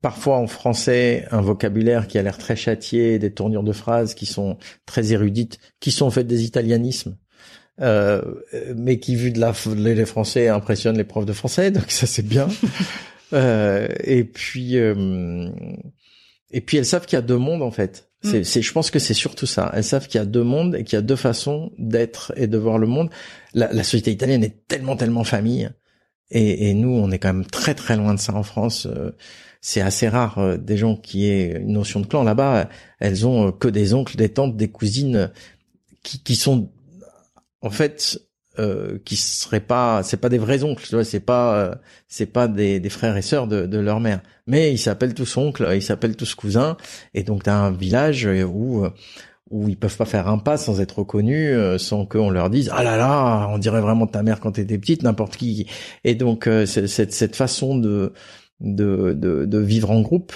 [0.01, 4.25] parfois en français un vocabulaire qui a l'air très châtié, des tournures de phrases qui
[4.25, 7.17] sont très érudites, qui sont en fait des italianismes,
[7.81, 8.21] euh,
[8.75, 12.27] mais qui vu de la les Français impressionnent les profs de français, donc ça c'est
[12.27, 12.47] bien.
[13.33, 15.49] euh, et puis euh,
[16.51, 18.09] et puis elles savent qu'il y a deux mondes en fait.
[18.23, 18.43] C'est, mm.
[18.43, 19.71] c'est, je pense que c'est surtout ça.
[19.73, 22.47] Elles savent qu'il y a deux mondes et qu'il y a deux façons d'être et
[22.47, 23.09] de voir le monde.
[23.53, 25.69] La, la société italienne est tellement, tellement famille
[26.29, 28.87] Et, et, nous, on est quand même très très loin de ça en France.
[29.65, 32.23] C'est assez rare des gens qui aient une notion de clan.
[32.23, 32.67] Là-bas,
[32.99, 35.31] elles ont que des oncles, des tantes, des cousines
[36.03, 36.69] qui, qui sont
[37.61, 38.19] en fait
[38.59, 41.75] euh, qui seraient pas c'est pas des vrais oncles tu vois c'est pas euh,
[42.07, 44.21] c'est pas des, des, frères et sœurs de, de leur mère.
[44.47, 46.75] Mais ils s'appellent tous oncles ils s'appellent tous cousins.
[47.13, 48.85] Et donc t'as un village où
[49.53, 52.69] où ils peuvent pas faire un pas sans être reconnus euh, sans qu'on leur dise
[52.73, 55.67] ah là là on dirait vraiment ta mère quand t'étais petite n'importe qui
[56.03, 58.13] et donc euh, cette cette façon de
[58.63, 60.33] de, de, de vivre en groupe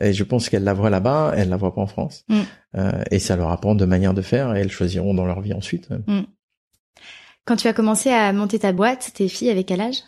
[0.00, 2.40] et je pense qu'elles la voient là-bas elles la voient pas en France mm.
[2.76, 5.52] euh, et ça leur apprend de manière de faire et elles choisiront dans leur vie
[5.52, 6.22] ensuite mm.
[7.46, 10.02] Quand tu as commencé à monter ta boîte, tes filles avec quel âge?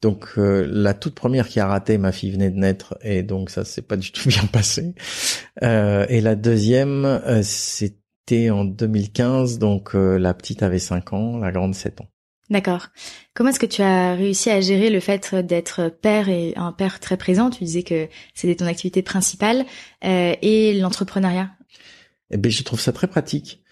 [0.00, 3.50] Donc euh, la toute première qui a raté, ma fille venait de naître et donc
[3.50, 4.94] ça s'est pas du tout bien passé.
[5.62, 11.38] Euh, et la deuxième, euh, c'était en 2015, donc euh, la petite avait 5 ans,
[11.38, 12.08] la grande 7 ans.
[12.52, 12.88] D'accord.
[13.34, 17.00] Comment est-ce que tu as réussi à gérer le fait d'être père et un père
[17.00, 17.50] très présent?
[17.50, 19.64] Tu disais que c'était ton activité principale
[20.02, 21.50] et l'entrepreneuriat.
[22.30, 23.62] Eh ben, je trouve ça très pratique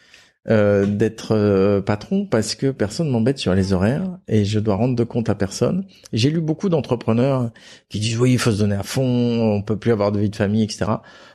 [0.48, 4.96] euh, d'être euh, patron parce que personne m'embête sur les horaires et je dois rendre
[4.96, 5.84] de compte à personne.
[6.14, 7.50] J'ai lu beaucoup d'entrepreneurs
[7.90, 10.30] qui disent oui, il faut se donner à fond, on peut plus avoir de vie
[10.30, 10.86] de famille, etc.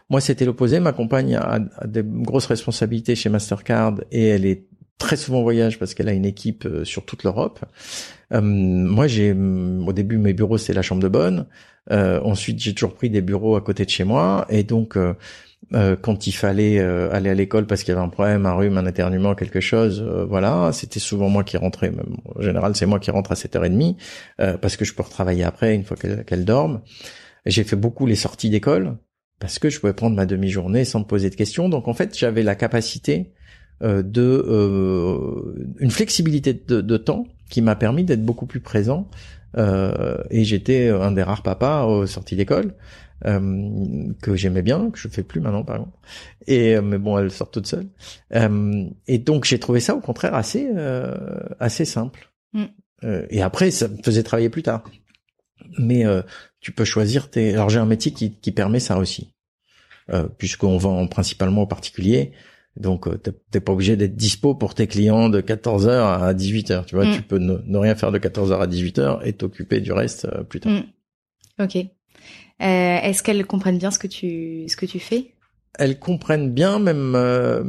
[0.10, 0.80] Moi, c'était l'opposé.
[0.80, 4.66] Ma compagne a, des grosses responsabilités chez Mastercard et elle est
[4.98, 7.64] très souvent en voyage parce qu'elle a une équipe euh, sur toute l'Europe.
[8.32, 11.48] moi, j'ai au début mes bureaux c'est la chambre de bonne.
[11.90, 14.98] ensuite, j'ai toujours pris des bureaux à côté de chez moi et donc
[15.74, 18.54] euh, quand il fallait euh, aller à l'école parce qu'il y avait un problème, un
[18.54, 21.92] rhume, un éternuement, quelque chose, euh, voilà, c'était souvent moi qui rentrais.
[22.36, 23.96] En général, c'est moi qui rentre à 7h30
[24.62, 26.82] parce que je peux retravailler après une fois qu'elle dorme.
[27.46, 28.98] J'ai fait beaucoup les sorties d'école
[29.40, 31.68] parce que je pouvais prendre ma demi-journée sans me poser de questions.
[31.70, 33.34] Donc en fait, j'avais la capacité
[33.82, 39.10] de une flexibilité de, de temps qui m'a permis d'être beaucoup plus présent.
[39.58, 42.74] et j'étais un des rares papas aux sorties d'école.
[43.26, 45.98] Euh, que j'aimais bien, que je fais plus maintenant par exemple.
[46.48, 47.88] Et euh, mais bon, elle sort toute seule.
[48.34, 50.70] Euh, et donc j'ai trouvé ça au contraire assez
[51.60, 52.32] assez simple.
[52.54, 52.66] Mm.
[53.30, 54.84] et après, ça me faisait travailler plus tard.
[55.80, 56.04] Mais
[56.60, 57.54] tu peux choisir tes.
[57.54, 59.34] Alors j'ai un métier qui, qui permet ça aussi,
[60.38, 62.34] puisqu'on vend principalement aux particuliers.
[62.78, 63.08] Donc
[63.52, 66.86] t'es pas obligé d'être dispo pour tes clients de 14h à 18h.
[66.86, 67.14] Tu vois, mm.
[67.14, 70.74] tu peux ne, rien faire de 14h à 18h et t'occuper du reste plus tard.
[70.74, 71.64] Mm.
[71.64, 71.78] Ok.
[71.78, 71.86] Euh,
[72.60, 75.34] est-ce qu'elles comprennent bien ce que tu ce que tu fais?
[75.78, 77.14] Elles comprennent bien, même.
[77.16, 77.64] Euh,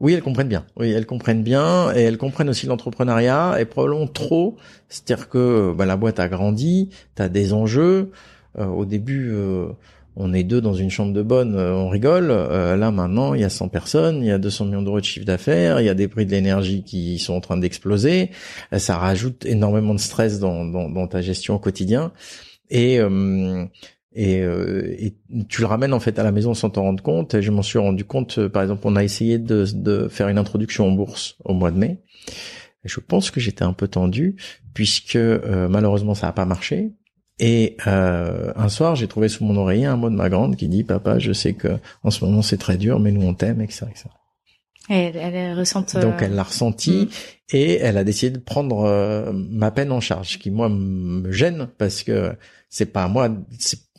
[0.00, 0.66] oui, elles comprennent bien.
[0.76, 4.56] Oui, elles comprennent bien et elles comprennent aussi l'entrepreneuriat et probablement trop.
[4.88, 8.10] C'est-à-dire que bah, la boîte a grandi, t'as des enjeux.
[8.58, 9.32] Euh, au début,
[10.16, 12.28] on est deux dans une chambre de bonne, on rigole.
[12.28, 15.24] là maintenant, il y a 100 personnes, il y a 200 millions d'euros de chiffre
[15.24, 18.30] d'affaires, il y a des prix de l'énergie qui sont en train d'exploser.
[18.76, 22.12] ça rajoute énormément de stress dans, ta gestion au quotidien
[22.70, 23.66] et euh,
[24.14, 24.94] et, euh,
[25.48, 27.40] tu le ramènes en fait à la maison sans t'en rendre compte.
[27.40, 30.86] Je m'en suis rendu compte, euh, par exemple, on a essayé de, faire une introduction
[30.86, 32.02] en bourse au mois de mai.
[32.84, 34.36] Je pense que j'étais un peu tendu
[34.74, 36.92] puisque malheureusement ça n'a pas marché.
[37.42, 40.68] Et euh, un soir, j'ai trouvé sous mon oreiller un mot de ma grande qui
[40.68, 43.60] dit "Papa, je sais que en ce moment c'est très dur, mais nous on t'aime,
[43.60, 44.04] etc., etc."
[44.88, 45.84] Elle, elle ressent.
[46.00, 47.56] Donc elle l'a ressenti mm.
[47.56, 52.02] et elle a décidé de prendre ma peine en charge, qui moi me gêne parce
[52.02, 52.32] que
[52.68, 53.28] c'est pas à moi,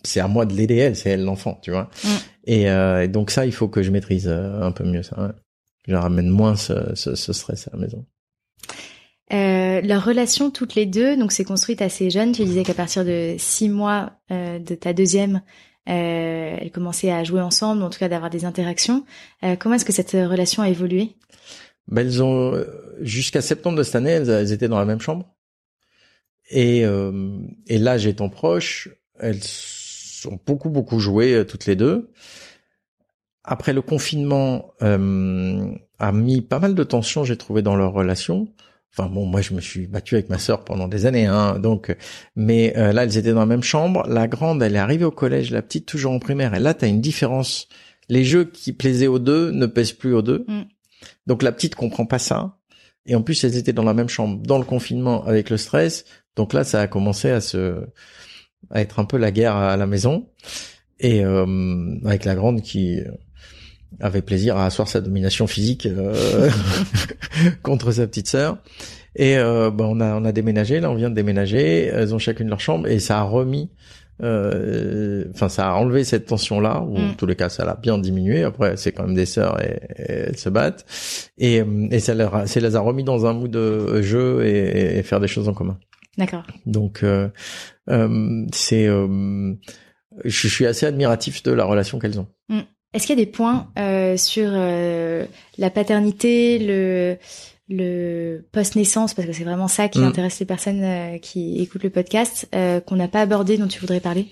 [0.03, 1.89] c'est à moi de l'aider elle, c'est elle l'enfant, tu vois.
[2.03, 2.07] Mm.
[2.49, 5.35] Euh, et, donc ça, il faut que je maîtrise euh, un peu mieux ça.
[5.87, 8.05] Je ramène moins ce, ce, ce, stress à la maison.
[9.31, 12.33] Euh, leur relation toutes les deux, donc c'est construite assez jeune.
[12.33, 15.41] Tu disais qu'à partir de six mois euh, de ta deuxième,
[15.89, 19.05] euh, elles commençaient à jouer ensemble, en tout cas d'avoir des interactions.
[19.43, 21.15] Euh, comment est-ce que cette relation a évolué?
[21.87, 22.53] Ben, elles ont
[23.01, 25.33] jusqu'à septembre de cette année, elles, étaient dans la même chambre.
[26.49, 29.41] Et, euh, et l'âge étant proche, elles
[30.25, 32.11] ont beaucoup beaucoup joué euh, toutes les deux.
[33.43, 38.47] Après le confinement euh, a mis pas mal de tension, j'ai trouvé dans leur relation.
[38.95, 41.95] Enfin bon, moi je me suis battu avec ma sœur pendant des années, hein, donc.
[42.35, 44.07] Mais euh, là, elles étaient dans la même chambre.
[44.07, 46.53] La grande, elle est arrivée au collège, la petite toujours en primaire.
[46.53, 47.67] Et là, t'as une différence.
[48.09, 50.45] Les jeux qui plaisaient aux deux ne pèsent plus aux deux.
[50.47, 50.61] Mm.
[51.25, 52.57] Donc la petite comprend pas ça.
[53.05, 56.05] Et en plus, elles étaient dans la même chambre, dans le confinement, avec le stress.
[56.35, 57.83] Donc là, ça a commencé à se,
[58.69, 60.29] à être un peu la guerre à la maison,
[60.99, 62.99] et euh, avec la grande qui
[63.99, 66.49] avait plaisir à asseoir sa domination physique euh,
[67.63, 68.57] contre sa petite sœur.
[69.15, 72.19] Et euh, bah, on a on a déménagé, là on vient de déménager, elles ont
[72.19, 73.69] chacune leur chambre et ça a remis
[74.21, 77.15] Euh, enfin, ça a enlevé cette tension-là, ou en Mm.
[77.17, 78.43] tous les cas, ça l'a bien diminué.
[78.43, 80.85] Après, c'est quand même des sœurs et, et elles se battent.
[81.39, 84.45] Et, euh, et ça, leur a, ça les a remis dans un mood de jeu
[84.45, 85.77] et, et faire des choses en commun.
[86.17, 86.43] D'accord.
[86.67, 87.27] Donc, euh,
[87.89, 89.53] euh, c'est, euh,
[90.23, 92.27] je suis assez admiratif de la relation qu'elles ont.
[92.93, 95.25] Est-ce qu'il y a des points euh, sur euh,
[95.57, 97.17] la paternité, le
[97.69, 100.03] le post-naissance, parce que c'est vraiment ça qui Mm.
[100.03, 103.79] intéresse les personnes euh, qui écoutent le podcast, euh, qu'on n'a pas abordé, dont tu
[103.79, 104.27] voudrais parler?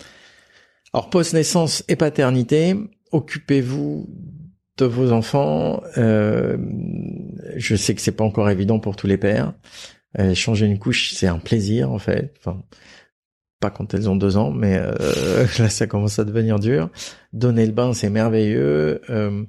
[0.93, 2.76] Alors, post-naissance et paternité,
[3.12, 4.09] occupez-vous
[4.78, 5.82] de vos enfants.
[5.97, 6.57] Euh,
[7.55, 9.53] je sais que c'est pas encore évident pour tous les pères.
[10.20, 12.34] Euh, changer une couche, c'est un plaisir en fait.
[12.39, 12.62] Enfin,
[13.62, 16.89] pas quand elles ont deux ans, mais euh, là, ça commence à devenir dur.
[17.32, 19.01] Donner le bain, c'est merveilleux.
[19.09, 19.45] Euh,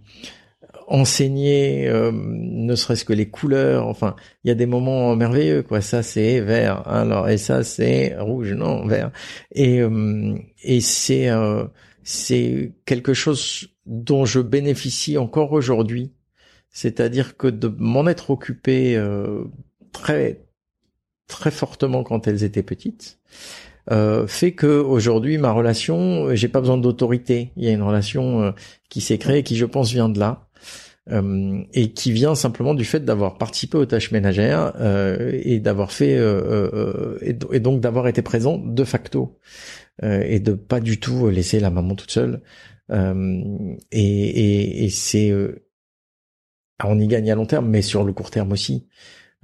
[0.87, 3.87] enseigner, euh, ne serait-ce que les couleurs.
[3.87, 5.81] Enfin, il y a des moments merveilleux, quoi.
[5.81, 6.87] Ça, c'est vert.
[6.87, 9.11] Alors, et ça, c'est rouge, non, vert.
[9.53, 11.65] Et euh, et c'est euh,
[12.05, 16.13] c'est quelque chose dont je bénéficie encore aujourd'hui.
[16.71, 19.45] C'est-à-dire que de m'en être occupé euh,
[19.93, 20.45] très
[21.27, 23.19] très fortement quand elles étaient petites
[23.91, 27.53] euh, fait que aujourd'hui ma relation, j'ai pas besoin d'autorité.
[27.57, 28.53] Il y a une relation euh,
[28.89, 30.49] qui s'est créée, qui je pense vient de là.
[31.11, 35.91] Euh, et qui vient simplement du fait d'avoir participé aux tâches ménagères euh, et d'avoir
[35.91, 39.37] fait euh, euh, et, et donc d'avoir été présent de facto
[40.05, 42.41] euh, et de pas du tout laisser la maman toute seule
[42.93, 43.43] euh,
[43.91, 45.35] et, et, et c'est
[46.85, 48.87] on y gagne à long terme mais sur le court terme aussi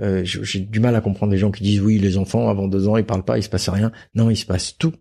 [0.01, 2.89] euh, j'ai du mal à comprendre les gens qui disent oui les enfants avant deux
[2.89, 4.95] ans ils parlent pas il se passe rien non il se passe tout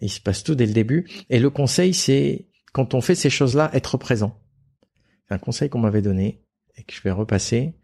[0.00, 3.30] il se passe tout dès le début et le conseil c'est quand on fait ces
[3.30, 4.40] choses là être présent
[5.28, 6.44] c'est un conseil qu'on m'avait donné
[6.76, 7.74] et que je vais repasser.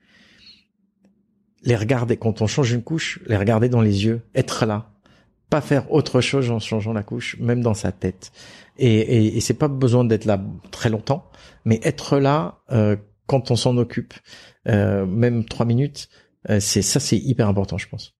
[1.62, 4.92] Les regarder, quand on change une couche, les regarder dans les yeux, être là.
[5.50, 8.30] Pas faire autre chose en changeant la couche, même dans sa tête.
[8.78, 11.30] Et, et, et c'est pas besoin d'être là très longtemps,
[11.64, 14.14] mais être là euh, quand on s'en occupe,
[14.68, 16.08] euh, même trois minutes,
[16.60, 18.14] c'est ça, c'est hyper important, je pense.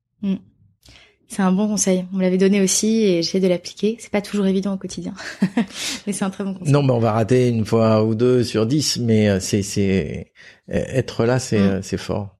[1.29, 2.05] C'est un bon conseil.
[2.13, 3.97] On me l'avait donné aussi et j'essaie de l'appliquer.
[4.01, 5.15] C'est pas toujours évident au quotidien,
[6.07, 6.73] mais c'est un très bon conseil.
[6.73, 10.33] Non, mais on va rater une fois ou deux sur dix, mais euh, c'est c'est
[10.71, 11.63] euh, être là, c'est Mm.
[11.71, 12.37] euh, c'est fort.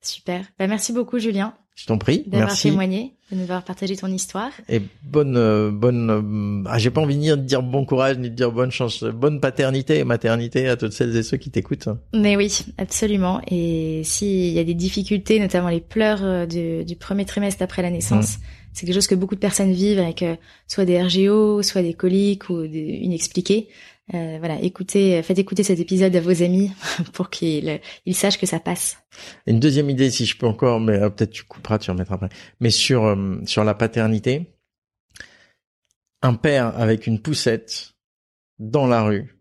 [0.00, 0.46] Super.
[0.58, 2.70] Bah, merci beaucoup, Julien, Je t'en prie, d'avoir merci.
[2.70, 4.50] témoigné, de nous avoir partagé ton histoire.
[4.70, 6.64] Et bonne, euh, bonne.
[6.64, 9.04] euh, ah, j'ai pas envie ni de dire bon courage ni de dire bonne chance,
[9.04, 11.90] bonne paternité et maternité à toutes celles et ceux qui t'écoutent.
[12.14, 13.42] Mais oui, absolument.
[13.50, 17.82] Et s'il y a des difficultés, notamment les pleurs euh, du, du premier trimestre après
[17.82, 18.38] la naissance,
[18.72, 20.34] c'est quelque chose que beaucoup de personnes vivent avec euh,
[20.66, 23.68] soit des RGO, soit des coliques ou des inexpliquées.
[24.14, 26.70] Euh, voilà, écoutez, faites écouter cet épisode à vos amis
[27.12, 28.98] pour qu'ils ils sachent que ça passe.
[29.46, 32.28] Une deuxième idée, si je peux encore, mais euh, peut-être tu couperas, tu remettras après.
[32.60, 34.54] Mais sur euh, sur la paternité,
[36.22, 37.94] un père avec une poussette
[38.58, 39.36] dans la rue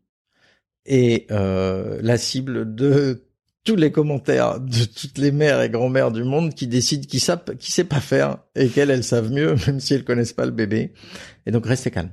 [0.92, 3.24] euh, la cible de
[3.64, 7.44] tous les commentaires de toutes les mères et grand-mères du monde qui décident qui savent
[7.58, 10.52] qui sait pas faire et qu'elles elles savent mieux même si elles connaissent pas le
[10.52, 10.94] bébé
[11.48, 12.12] et donc restez calme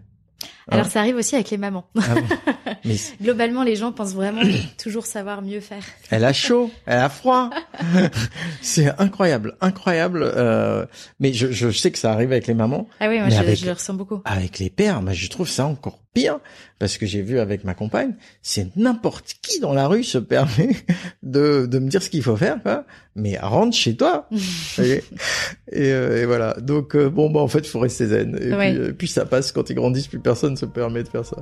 [0.71, 1.85] Alors ça arrive aussi avec les mamans.
[1.99, 2.23] Ah bon
[2.85, 4.43] mais Globalement, les gens pensent vraiment
[4.83, 5.83] toujours savoir mieux faire.
[6.11, 7.51] elle a chaud elle a froid
[8.61, 10.87] c'est incroyable incroyable euh,
[11.21, 13.41] mais je, je sais que ça arrive avec les mamans Ah oui, moi Mais je,
[13.41, 14.21] avec- je le ressens beaucoup.
[14.25, 16.39] avec les pères, bah, je trouve ça encore pire
[16.79, 20.77] parce que j'ai vu avec ma compagne, c'est n'importe qui dans la rue se permet
[21.23, 22.85] de, de me dire ce qu'il faut faire, quoi.
[23.17, 24.29] Mais rentre chez toi.
[24.79, 26.55] Et, euh, et voilà.
[26.61, 28.37] Donc euh, bon, bah en fait, il faut rester zen.
[28.41, 28.73] Et Ouais.
[28.73, 31.37] puis, euh, puis ça passe quand ils grandissent, plus personne se permet de faire ça.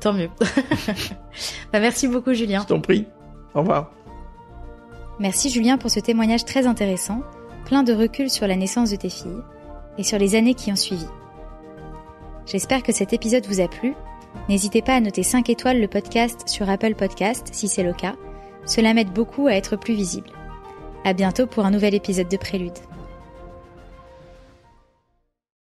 [0.00, 0.28] Tant mieux.
[1.72, 2.60] bah, merci beaucoup, Julien.
[2.62, 3.06] Je t'en prie.
[3.54, 3.92] Au revoir.
[5.20, 7.22] Merci Julien pour ce témoignage très intéressant,
[7.66, 9.42] plein de recul sur la naissance de tes filles
[9.98, 11.06] et sur les années qui ont suivi.
[12.46, 13.94] J'espère que cet épisode vous a plu.
[14.48, 18.14] N'hésitez pas à noter 5 étoiles le podcast sur Apple Podcast si c'est le cas.
[18.66, 20.30] Cela m'aide beaucoup à être plus visible.
[21.04, 22.78] À bientôt pour un nouvel épisode de Prélude.